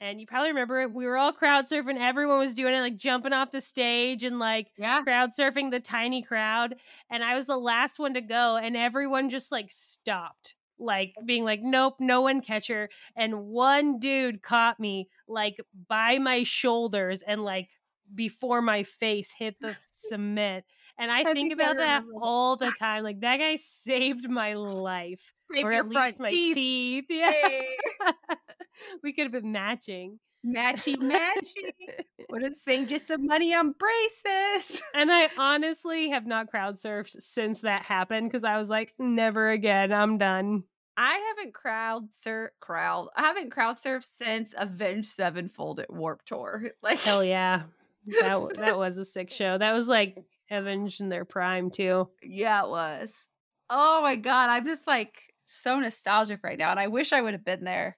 [0.00, 0.92] and you probably remember it.
[0.92, 1.98] We were all crowd surfing.
[1.98, 5.02] Everyone was doing it, like jumping off the stage and like Yeah.
[5.02, 6.76] crowd surfing the tiny crowd.
[7.10, 11.44] And I was the last one to go, and everyone just like stopped, like being
[11.44, 12.90] like, nope, no one catch her.
[13.16, 15.56] And one dude caught me like
[15.88, 17.68] by my shoulders and like
[18.14, 20.64] before my face hit the cement.
[20.98, 22.18] And I, I think think about that that.
[22.22, 23.02] all the time.
[23.02, 26.54] Like that guy saved my life Save or at front least my teeth.
[26.54, 27.04] teeth.
[27.10, 27.30] Yeah.
[27.32, 27.66] Hey.
[29.02, 30.18] we could have been matching.
[30.46, 31.72] Matchy matchy.
[32.30, 34.80] Would have saved you some money on braces.
[34.94, 39.50] and I honestly have not crowd surfed since that happened because I was like, never
[39.50, 39.92] again.
[39.92, 40.64] I'm done.
[40.96, 43.08] I haven't crowd surf crowd.
[43.16, 46.64] I haven't crowd surfed since Avenged Sevenfold at Warp Tour.
[46.82, 47.62] Like Hell yeah.
[48.20, 49.58] That that was a sick show.
[49.58, 50.16] That was like
[50.50, 52.08] Avenged in their prime too.
[52.22, 53.12] Yeah, it was.
[53.68, 57.34] Oh my god, I'm just like so nostalgic right now, and I wish I would
[57.34, 57.96] have been there.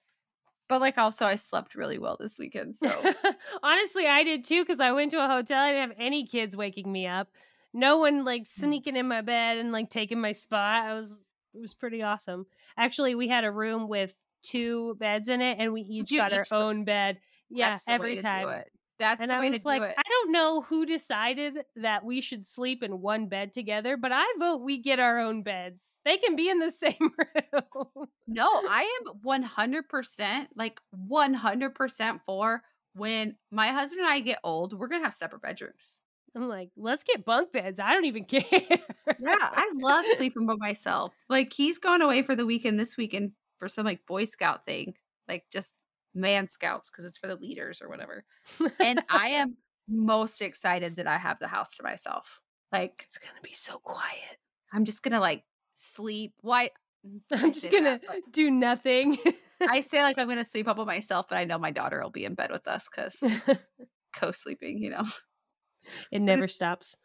[0.69, 2.87] But like, also, I slept really well this weekend, so
[3.63, 5.61] Honestly, I did too because I went to a hotel.
[5.61, 7.27] I didn't have any kids waking me up.
[7.73, 8.47] No one like mm.
[8.47, 10.85] sneaking in my bed and like taking my spot.
[10.85, 12.45] I was it was pretty awesome.
[12.77, 14.13] Actually, we had a room with
[14.43, 17.19] two beds in it, and we each you got our each slept- own bed.
[17.49, 18.63] Yeah, that's the way every time.
[18.99, 19.81] That's and I was to like.
[19.81, 24.25] I don't know who decided that we should sleep in one bed together, but I
[24.37, 26.01] vote we get our own beds.
[26.03, 28.07] They can be in the same room.
[28.27, 30.79] No, I am 100% like
[31.09, 32.61] 100% for
[32.93, 36.01] when my husband and I get old, we're going to have separate bedrooms.
[36.35, 37.79] I'm like, let's get bunk beds.
[37.79, 38.43] I don't even care.
[38.51, 41.13] Yeah, I love sleeping by myself.
[41.29, 44.93] Like he's going away for the weekend this weekend for some like Boy Scout thing,
[45.27, 45.73] like just
[46.13, 48.23] man scouts because it's for the leaders or whatever.
[48.79, 49.57] And I am
[49.87, 52.39] most excited that I have the house to myself.
[52.71, 54.37] Like it's gonna be so quiet.
[54.71, 55.43] I'm just gonna like
[55.73, 56.33] sleep.
[56.41, 56.69] Why?
[57.05, 59.17] Mm, I I'm just gonna that, do nothing.
[59.61, 62.11] I say like I'm gonna sleep up with myself, but I know my daughter will
[62.11, 63.23] be in bed with us because
[64.15, 64.77] co-sleeping.
[64.79, 65.03] You know.
[66.11, 66.95] it never stops.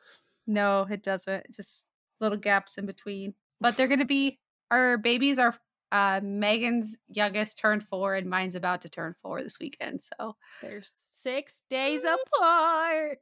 [0.46, 1.46] No, it doesn't.
[1.54, 1.84] Just
[2.20, 3.34] little gaps in between.
[3.60, 4.38] But they're gonna be
[4.70, 5.54] our babies are
[5.92, 10.02] uh Megan's youngest turned four and mine's about to turn four this weekend.
[10.02, 13.18] So They're six days apart.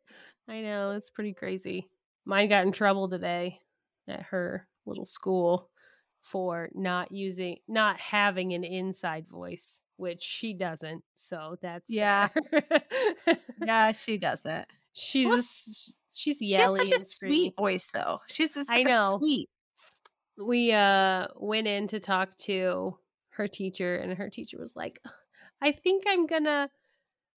[0.48, 1.88] I know it's pretty crazy.
[2.24, 3.58] Mine got in trouble today
[4.08, 5.68] at her little school
[6.20, 11.02] for not using, not having an inside voice, which she doesn't.
[11.14, 12.28] So that's Yeah.
[13.64, 14.66] yeah, she doesn't.
[14.92, 15.42] she's Well,
[16.12, 17.38] she's She has such a screaming.
[17.38, 18.18] sweet voice though.
[18.28, 19.18] She's just I know.
[19.18, 19.48] sweet.
[20.46, 22.96] We uh went in to talk to
[23.30, 25.00] her teacher and her teacher was like
[25.60, 26.68] i think i'm gonna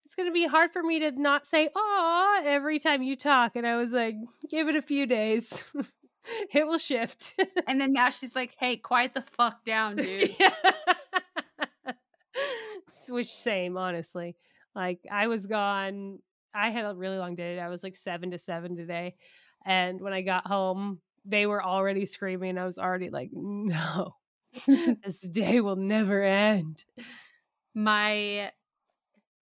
[0.05, 3.65] it's gonna be hard for me to not say "aw" every time you talk and
[3.65, 4.15] i was like
[4.49, 5.63] give it a few days
[6.53, 7.39] it will shift.
[7.67, 10.35] And then now she's like, hey, quiet the fuck down, dude.
[13.09, 14.35] Which same honestly.
[14.73, 16.19] Like i was gone
[16.53, 19.15] i had a really long day i was like seven to seven today
[19.65, 24.15] and when i got home they were already screaming i was already like no
[24.67, 26.85] this day will never end
[27.73, 28.51] my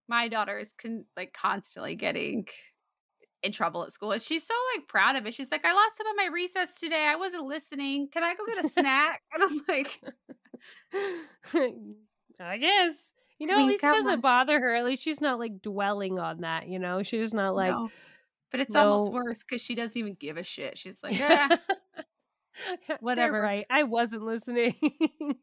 [0.07, 2.45] my daughter is con- like constantly getting
[3.43, 4.11] in trouble at school.
[4.11, 5.34] And she's so like proud of it.
[5.34, 7.05] She's like, I lost some of my recess today.
[7.05, 8.07] I wasn't listening.
[8.09, 9.21] Can I go get a snack?
[9.34, 10.01] and I'm like,
[12.39, 13.13] I guess.
[13.39, 14.21] You know, We at least it doesn't one.
[14.21, 14.73] bother her.
[14.73, 17.03] At least she's not like dwelling on that, you know?
[17.03, 17.91] She's not like no.
[18.54, 20.78] But it's almost worse because she doesn't even give a shit.
[20.78, 21.20] She's like.
[21.20, 21.58] Ah,
[22.88, 23.41] They're whatever.
[23.41, 23.66] right.
[23.70, 24.76] I wasn't listening.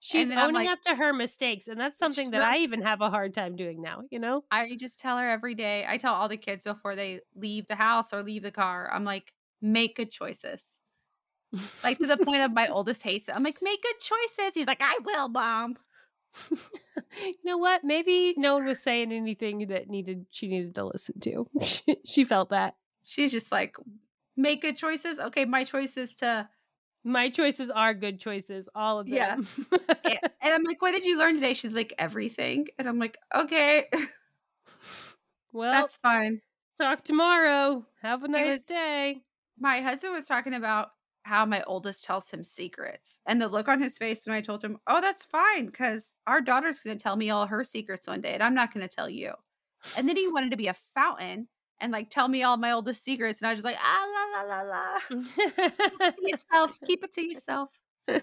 [0.00, 3.08] She's owning like- up to her mistakes, and that's something that I even have a
[3.08, 4.44] hard time doing now, you know?
[4.50, 5.86] I just tell her every day.
[5.88, 8.90] I tell all the kids before they leave the house or leave the car.
[8.92, 9.32] I'm like,
[9.62, 10.62] make good choices.
[11.82, 13.36] Like to the point of my oldest hates it.
[13.36, 14.54] I'm like, make good choices.
[14.54, 15.76] He's like, I will, mom.
[16.50, 17.84] You know what?
[17.84, 21.48] Maybe no one was saying anything that needed she needed to listen to.
[22.04, 22.76] she, felt that.
[23.04, 23.76] She's just like,
[24.36, 25.18] make good choices.
[25.18, 26.48] Okay, my choice is to.
[27.06, 29.36] My choices are good choices, all of Yeah.
[29.36, 29.48] them.
[29.70, 31.52] And and I'm like, what did you learn today?
[31.52, 32.68] She's like, everything.
[32.78, 33.88] And I'm like, okay,
[35.52, 36.40] well, that's fine.
[36.80, 37.84] talk tomorrow.
[38.00, 39.20] Have a nice was- day.
[39.58, 40.88] My husband was talking about
[41.24, 44.62] how my oldest tells him secrets and the look on his face when I told
[44.62, 48.20] him, oh, that's fine because our daughter's going to tell me all her secrets one
[48.20, 49.32] day and I'm not going to tell you.
[49.96, 51.48] And then he wanted to be a fountain
[51.80, 53.40] and like tell me all my oldest secrets.
[53.40, 54.06] And I was just like, ah,
[54.36, 56.10] la, la, la, la.
[56.10, 56.78] To yourself.
[56.86, 57.70] Keep it to yourself.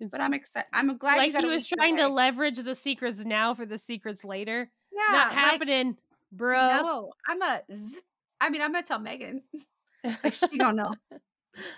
[0.00, 0.68] But I'm excited.
[0.72, 3.76] I'm glad you like got he was trying to leverage the secrets now for the
[3.76, 4.70] secrets later.
[4.90, 5.96] yeah, Not like, happening,
[6.32, 6.68] bro.
[6.68, 7.60] No, I'm a.
[7.74, 8.00] Z-
[8.40, 9.42] I mean, I'm gonna tell Megan.
[10.32, 10.94] She don't know.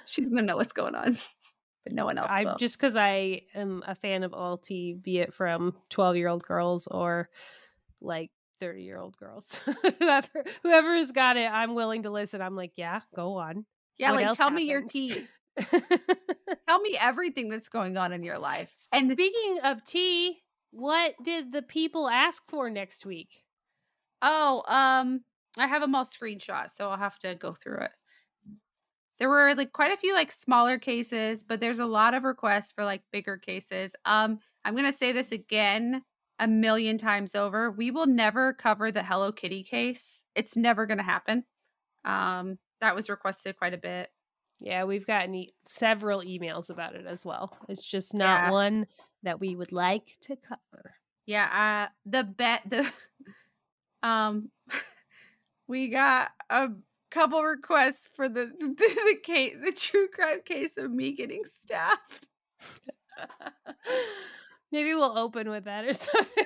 [0.06, 1.16] She's gonna know what's going on,
[1.84, 2.56] but no one else I will.
[2.56, 6.42] just because I am a fan of all tea, be it from twelve year old
[6.44, 7.28] girls or
[8.00, 9.56] like thirty year old girls.
[9.98, 12.40] whoever whoever's got it, I'm willing to listen.
[12.42, 13.64] I'm like, yeah, go on.
[13.98, 15.26] yeah, what like tell me your tea.
[16.66, 18.72] Tell me everything that's going on in your life.
[18.94, 20.38] And Speaking of tea,
[20.70, 23.28] what did the people ask for next week?
[24.22, 25.22] oh, um,
[25.58, 27.90] I have them all screenshot, so I'll have to go through it.
[29.22, 32.72] There were like quite a few like smaller cases, but there's a lot of requests
[32.72, 33.94] for like bigger cases.
[34.04, 36.02] Um, I'm gonna say this again
[36.40, 37.70] a million times over.
[37.70, 40.24] We will never cover the Hello Kitty case.
[40.34, 41.44] It's never gonna happen.
[42.04, 44.10] Um, that was requested quite a bit.
[44.58, 47.56] Yeah, we've gotten e- several emails about it as well.
[47.68, 48.50] It's just not Yeah.
[48.50, 48.86] one
[49.22, 50.94] that we would like to cover.
[51.26, 52.90] Yeah, uh the bet the
[54.02, 54.50] um
[55.68, 56.70] we got a
[57.12, 58.74] couple requests for the the,
[59.06, 62.28] the case the true crime case of me getting stabbed.
[64.72, 66.44] Maybe we'll open with that or something.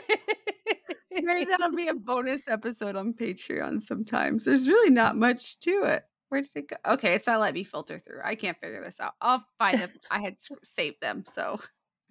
[1.12, 4.44] Maybe that'll be a bonus episode on Patreon sometimes.
[4.44, 6.04] There's really not much to it.
[6.28, 6.94] Where did it go?
[6.94, 8.20] Okay, it's not letting me filter through.
[8.24, 9.12] I can't figure this out.
[9.20, 9.90] I'll find them.
[10.10, 11.60] I had saved them, so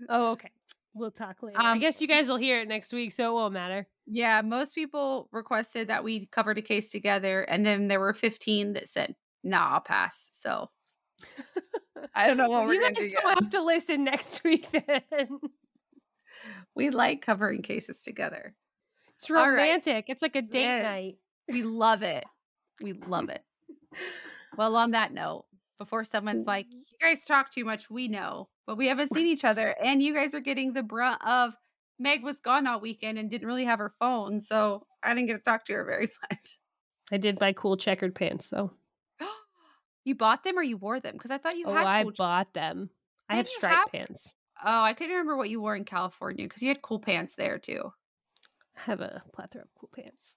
[0.08, 0.49] oh, okay.
[0.96, 1.60] We'll talk later.
[1.60, 3.86] I Um, guess you guys will hear it next week, so it won't matter.
[4.08, 8.74] Yeah, most people requested that we covered a case together, and then there were 15
[8.74, 10.70] that said, "Nah, I'll pass." So
[12.16, 15.28] I don't know what we're gonna guys will have to listen next week then.
[16.76, 18.56] We like covering cases together.
[19.18, 19.48] It's All right.
[19.52, 20.06] romantic.
[20.08, 21.16] It's like a date night.
[21.50, 22.26] We love it.
[22.82, 23.43] We love it.
[24.58, 25.48] Well, on that note,
[25.80, 29.45] before someone's like, "You guys talk too much," we know, but we haven't seen each
[29.45, 31.53] other, and you guys are getting the brunt of.
[31.97, 35.38] Meg was gone all weekend and didn't really have her phone, so I didn't get
[35.38, 36.57] to talk to her very much.
[37.09, 38.74] I did buy cool checkered pants though.
[40.03, 41.13] you bought them or you wore them?
[41.13, 41.88] Because I thought you oh, had.
[41.88, 42.89] I cool ch- bought them.
[43.30, 44.36] I have striped have- pants.
[44.63, 47.59] Oh, I couldn't remember what you wore in California because you had cool pants there
[47.59, 47.91] too.
[48.78, 50.36] I have a plethora of cool pants.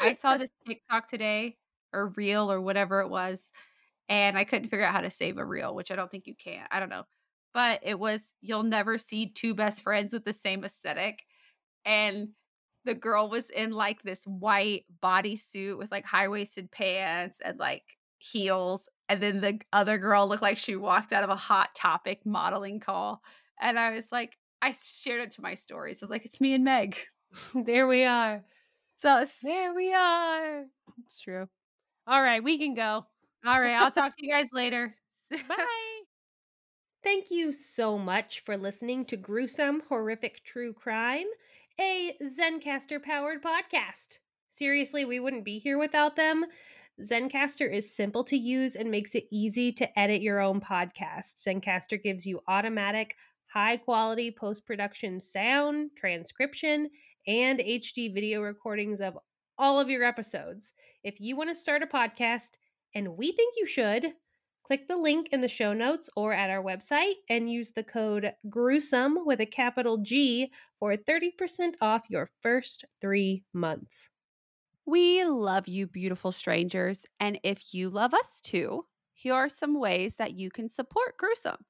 [0.00, 1.56] I saw this TikTok today
[1.92, 3.50] or reel or whatever it was,
[4.10, 6.34] and I couldn't figure out how to save a reel, which I don't think you
[6.34, 6.66] can.
[6.70, 7.04] I don't know.
[7.54, 11.22] But it was you'll never see two best friends with the same aesthetic.
[11.84, 12.30] And
[12.84, 17.84] the girl was in like this white bodysuit with like high waisted pants and like
[18.18, 18.88] heels.
[19.08, 22.80] And then the other girl looked like she walked out of a hot topic modeling
[22.80, 23.22] call.
[23.60, 26.02] And I was like, I shared it to my stories.
[26.02, 26.96] I was like, it's me and Meg.
[27.54, 28.42] there we are.
[28.96, 29.38] It's us.
[29.40, 30.64] There we are.
[31.04, 31.48] It's true.
[32.06, 33.06] All right, we can go.
[33.44, 33.74] All right.
[33.80, 34.94] I'll talk to you guys later.
[35.30, 35.66] Bye.
[37.02, 41.26] Thank you so much for listening to Gruesome Horrific True Crime,
[41.80, 44.18] a Zencastr powered podcast.
[44.50, 46.44] Seriously, we wouldn't be here without them.
[47.00, 51.36] Zencastr is simple to use and makes it easy to edit your own podcast.
[51.38, 53.16] Zencastr gives you automatic,
[53.46, 56.90] high quality post production sound, transcription,
[57.26, 59.16] and HD video recordings of
[59.56, 60.74] all of your episodes.
[61.02, 62.58] If you want to start a podcast,
[62.94, 64.12] and we think you should,
[64.64, 68.32] click the link in the show notes or at our website and use the code
[68.48, 74.10] gruesome with a capital G for 30% off your first three months.
[74.86, 77.04] We love you, beautiful strangers.
[77.18, 81.64] And if you love us too, here are some ways that you can support Gruesome.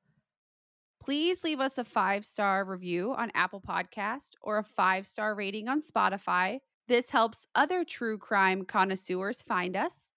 [1.02, 5.68] Please leave us a five star review on Apple Podcast or a five star rating
[5.68, 6.58] on Spotify.
[6.86, 10.09] This helps other true crime connoisseurs find us.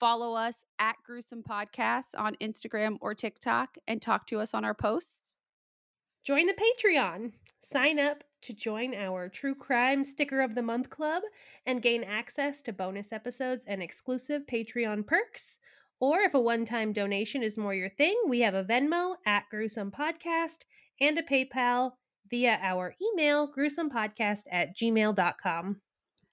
[0.00, 4.72] Follow us at Gruesome Podcasts on Instagram or TikTok and talk to us on our
[4.72, 5.36] posts.
[6.24, 7.32] Join the Patreon.
[7.58, 11.22] Sign up to join our True Crime Sticker of the Month Club
[11.66, 15.58] and gain access to bonus episodes and exclusive Patreon perks.
[16.00, 19.44] Or if a one time donation is more your thing, we have a Venmo at
[19.50, 20.60] Gruesome Podcast
[20.98, 21.92] and a PayPal
[22.30, 25.80] via our email, gruesomepodcast at gmail.com.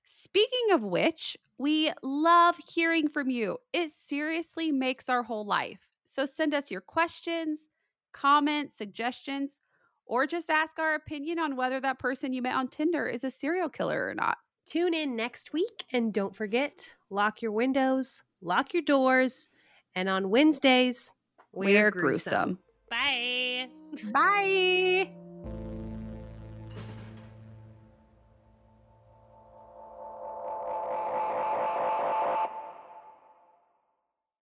[0.05, 3.58] Speaking of which, we love hearing from you.
[3.74, 5.80] It seriously makes our whole life.
[6.05, 7.68] So send us your questions,
[8.14, 9.60] comments, suggestions,
[10.05, 13.32] or just ask our opinion on whether that person you met on Tinder is a
[13.32, 14.38] serial killer or not.
[14.66, 19.49] Tune in next week and don't forget lock your windows, lock your doors,
[19.95, 21.14] and on Wednesdays,
[21.53, 22.34] we're, we're gruesome.
[22.34, 22.60] gruesome.
[22.89, 23.70] Bye.
[24.12, 25.26] Bye.